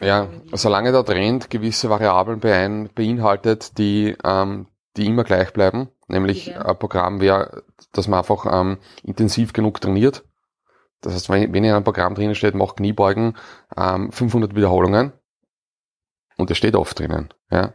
[0.01, 4.67] ja, solange der Trend gewisse Variablen bein, beinhaltet, die, ähm,
[4.97, 10.23] die immer gleich bleiben, nämlich ein Programm wäre, dass man einfach ähm, intensiv genug trainiert.
[11.01, 13.37] Das heißt, wenn, wenn in einem Programm drinnen steht, macht Kniebeugen
[13.77, 15.13] ähm, 500 Wiederholungen
[16.37, 17.33] und das steht oft drinnen.
[17.51, 17.73] Ja.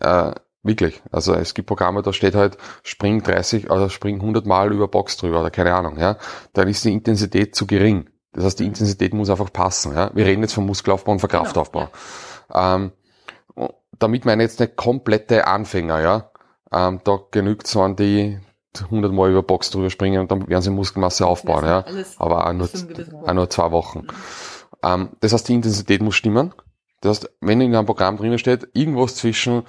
[0.00, 1.02] Äh, Wirklich.
[1.10, 5.16] Also es gibt Programme, da steht halt, spring 30 oder spring 100 Mal über Box
[5.16, 6.18] drüber oder keine Ahnung, ja.
[6.52, 8.08] Dann ist die Intensität zu gering.
[8.32, 10.10] Das heißt, die Intensität muss einfach passen, ja.
[10.14, 11.88] Wir reden jetzt vom Muskelaufbau und vom genau, Kraftaufbau.
[12.52, 12.76] Ja.
[12.76, 12.92] Ähm,
[13.98, 16.30] damit meine ich jetzt nicht komplette Anfänger, ja.
[16.72, 18.38] Ähm, da genügt es, wenn die
[18.80, 21.84] 100 Mal über Box drüber springen und dann werden sie Muskelmasse aufbauen, ja.
[22.18, 22.68] Aber auch nur,
[23.24, 24.00] auch nur zwei Wochen.
[24.00, 24.06] Mhm.
[24.84, 26.54] Ähm, das heißt, die Intensität muss stimmen.
[27.00, 29.64] Das heißt, wenn in einem Programm drinnen steht, irgendwas zwischen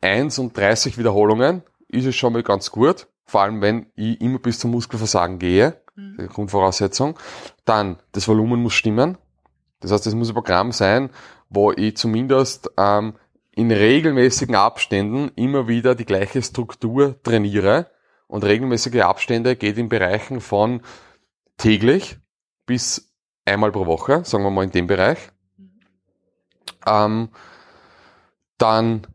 [0.00, 3.08] 1 und 30 Wiederholungen ist es schon mal ganz gut.
[3.24, 5.80] Vor allem, wenn ich immer bis zum Muskelversagen gehe.
[5.94, 6.28] Mhm.
[6.28, 7.18] Grundvoraussetzung.
[7.64, 9.18] Dann, das Volumen muss stimmen.
[9.80, 11.10] Das heißt, es muss ein Programm sein,
[11.48, 13.14] wo ich zumindest ähm,
[13.52, 17.90] in regelmäßigen Abständen immer wieder die gleiche Struktur trainiere.
[18.26, 20.82] Und regelmäßige Abstände geht in Bereichen von
[21.56, 22.18] täglich
[22.66, 23.12] bis
[23.44, 25.18] einmal pro Woche, sagen wir mal in dem Bereich.
[25.56, 25.80] Mhm.
[26.86, 27.28] Ähm,
[28.58, 29.06] dann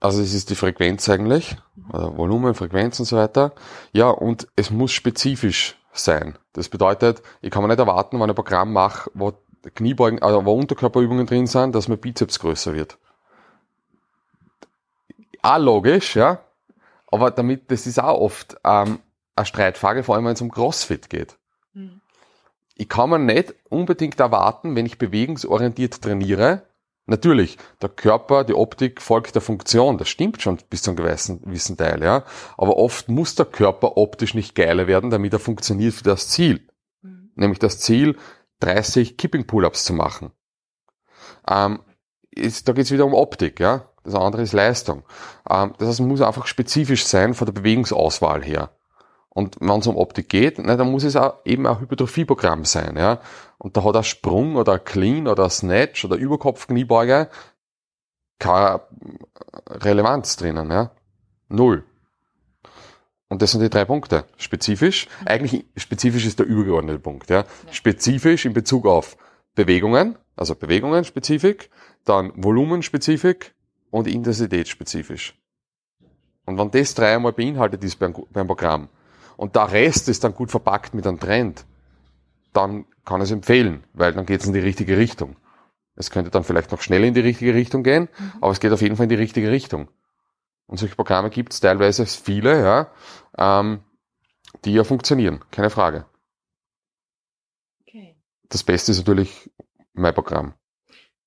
[0.00, 1.56] also es ist die Frequenz eigentlich.
[1.92, 3.52] Also Volumen, Frequenz und so weiter.
[3.92, 6.38] Ja, und es muss spezifisch sein.
[6.54, 9.34] Das bedeutet, ich kann mir nicht erwarten, wenn ich ein Programm mache, wo
[9.74, 12.96] Kniebeugen, also wo Unterkörperübungen drin sind, dass mein Bizeps größer wird.
[15.42, 16.40] Auch logisch, ja.
[17.08, 19.00] Aber damit, das ist auch oft ähm,
[19.36, 21.36] eine Streitfrage, vor allem wenn es um Crossfit geht.
[21.74, 22.00] Mhm.
[22.74, 26.62] Ich kann mir nicht unbedingt erwarten, wenn ich bewegungsorientiert trainiere,
[27.06, 31.42] Natürlich, der Körper, die Optik folgt der Funktion, das stimmt schon bis zu einem gewissen,
[31.42, 32.24] gewissen Teil, ja.
[32.56, 36.68] Aber oft muss der Körper optisch nicht geiler werden, damit er funktioniert für das Ziel.
[37.02, 37.32] Mhm.
[37.34, 38.16] Nämlich das Ziel,
[38.60, 40.30] 30 Kipping Pull-Ups zu machen.
[41.48, 41.80] Ähm,
[42.30, 43.90] ist, da geht es wieder um Optik, ja.
[44.04, 45.02] Das andere ist Leistung.
[45.48, 48.70] Ähm, das heißt, es muss einfach spezifisch sein von der Bewegungsauswahl her.
[49.32, 52.96] Und wenn es um Optik geht, na, dann muss es auch eben ein Hypertrophieprogramm sein,
[52.96, 53.20] ja.
[53.58, 57.28] Und da hat ein Sprung oder ein Clean oder ein Snatch oder Überkopfkniebeuge
[58.40, 58.80] keine
[59.68, 60.90] Relevanz drinnen, ja.
[61.48, 61.84] Null.
[63.28, 64.24] Und das sind die drei Punkte.
[64.36, 65.06] Spezifisch.
[65.24, 67.44] Eigentlich spezifisch ist der übergeordnete Punkt, ja.
[67.70, 69.16] Spezifisch in Bezug auf
[69.54, 71.70] Bewegungen, also Bewegungen spezifisch,
[72.04, 73.54] dann Volumensspezifik
[73.90, 74.76] und Intensität
[76.46, 78.88] Und wenn das dreimal beinhaltet ist beim, beim Programm,
[79.40, 81.64] und der Rest ist dann gut verpackt mit einem Trend,
[82.52, 85.36] dann kann es empfehlen, weil dann geht es in die richtige Richtung.
[85.94, 88.32] Es könnte dann vielleicht noch schnell in die richtige Richtung gehen, mhm.
[88.42, 89.88] aber es geht auf jeden Fall in die richtige Richtung.
[90.66, 92.92] Und solche Programme gibt es teilweise viele, ja,
[93.38, 93.82] ähm,
[94.66, 96.04] die ja funktionieren, keine Frage.
[97.88, 98.18] Okay.
[98.50, 99.50] Das Beste ist natürlich
[99.94, 100.52] mein Programm.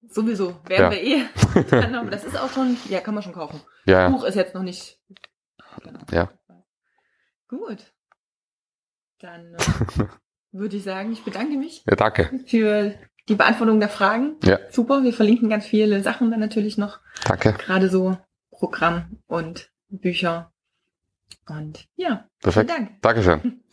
[0.08, 0.92] Sowieso, werden ja.
[0.92, 2.12] wir eh dran haben.
[2.12, 3.60] Das ist auch schon, ja, kann man schon kaufen.
[3.88, 4.08] Ja.
[4.08, 5.02] Das Buch ist jetzt noch nicht.
[5.82, 6.00] Genau.
[6.12, 6.32] Ja.
[7.48, 7.92] Gut.
[9.24, 10.06] Dann äh,
[10.52, 11.86] würde ich sagen, ich bedanke mich.
[11.88, 12.30] Ja, danke.
[12.46, 12.94] Für
[13.30, 14.36] die Beantwortung der Fragen.
[14.44, 14.60] Ja.
[14.70, 15.02] Super.
[15.04, 17.00] Wir verlinken ganz viele Sachen dann natürlich noch.
[17.24, 17.54] Danke.
[17.54, 18.18] Gerade so
[18.52, 20.52] Programm und Bücher.
[21.48, 22.28] Und ja.
[22.42, 22.70] Perfekt.
[22.70, 23.02] Vielen Dank.
[23.02, 23.64] Dankeschön.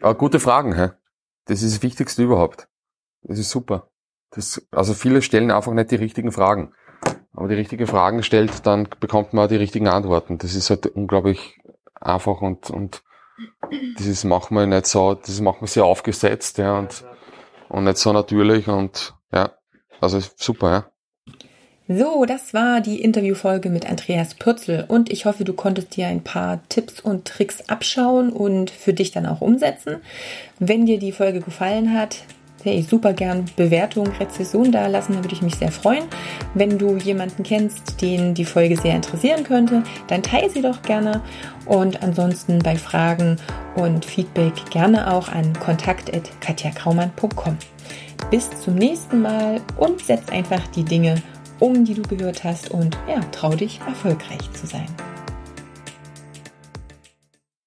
[0.00, 0.90] Aber ah, gute Fragen, hä?
[1.46, 2.68] Das ist das Wichtigste überhaupt.
[3.22, 3.90] Das ist super.
[4.28, 6.74] Das, also viele stellen einfach nicht die richtigen Fragen
[7.34, 10.38] aber die richtigen Fragen stellt, dann bekommt man auch die richtigen Antworten.
[10.38, 11.58] Das ist halt unglaublich
[12.00, 13.02] einfach und, und
[13.96, 17.04] das ist manchmal nicht so, das ist manchmal sehr aufgesetzt, ja, und,
[17.68, 19.50] und nicht so natürlich und, ja,
[20.00, 20.90] also super, ja.
[21.86, 26.24] So, das war die Interviewfolge mit Andreas Pürzel und ich hoffe, du konntest dir ein
[26.24, 29.96] paar Tipps und Tricks abschauen und für dich dann auch umsetzen.
[30.58, 32.24] Wenn dir die Folge gefallen hat,
[32.72, 36.04] ich super gern Bewertung, Rezession da lassen, da würde ich mich sehr freuen.
[36.54, 41.20] Wenn du jemanden kennst, den die Folge sehr interessieren könnte, dann teile sie doch gerne
[41.66, 43.36] und ansonsten bei Fragen
[43.76, 47.58] und Feedback gerne auch an kontakt.katjakraumann.com.
[48.30, 51.22] Bis zum nächsten Mal und setz einfach die Dinge
[51.60, 54.86] um, die du gehört hast und ja, trau dich erfolgreich zu sein.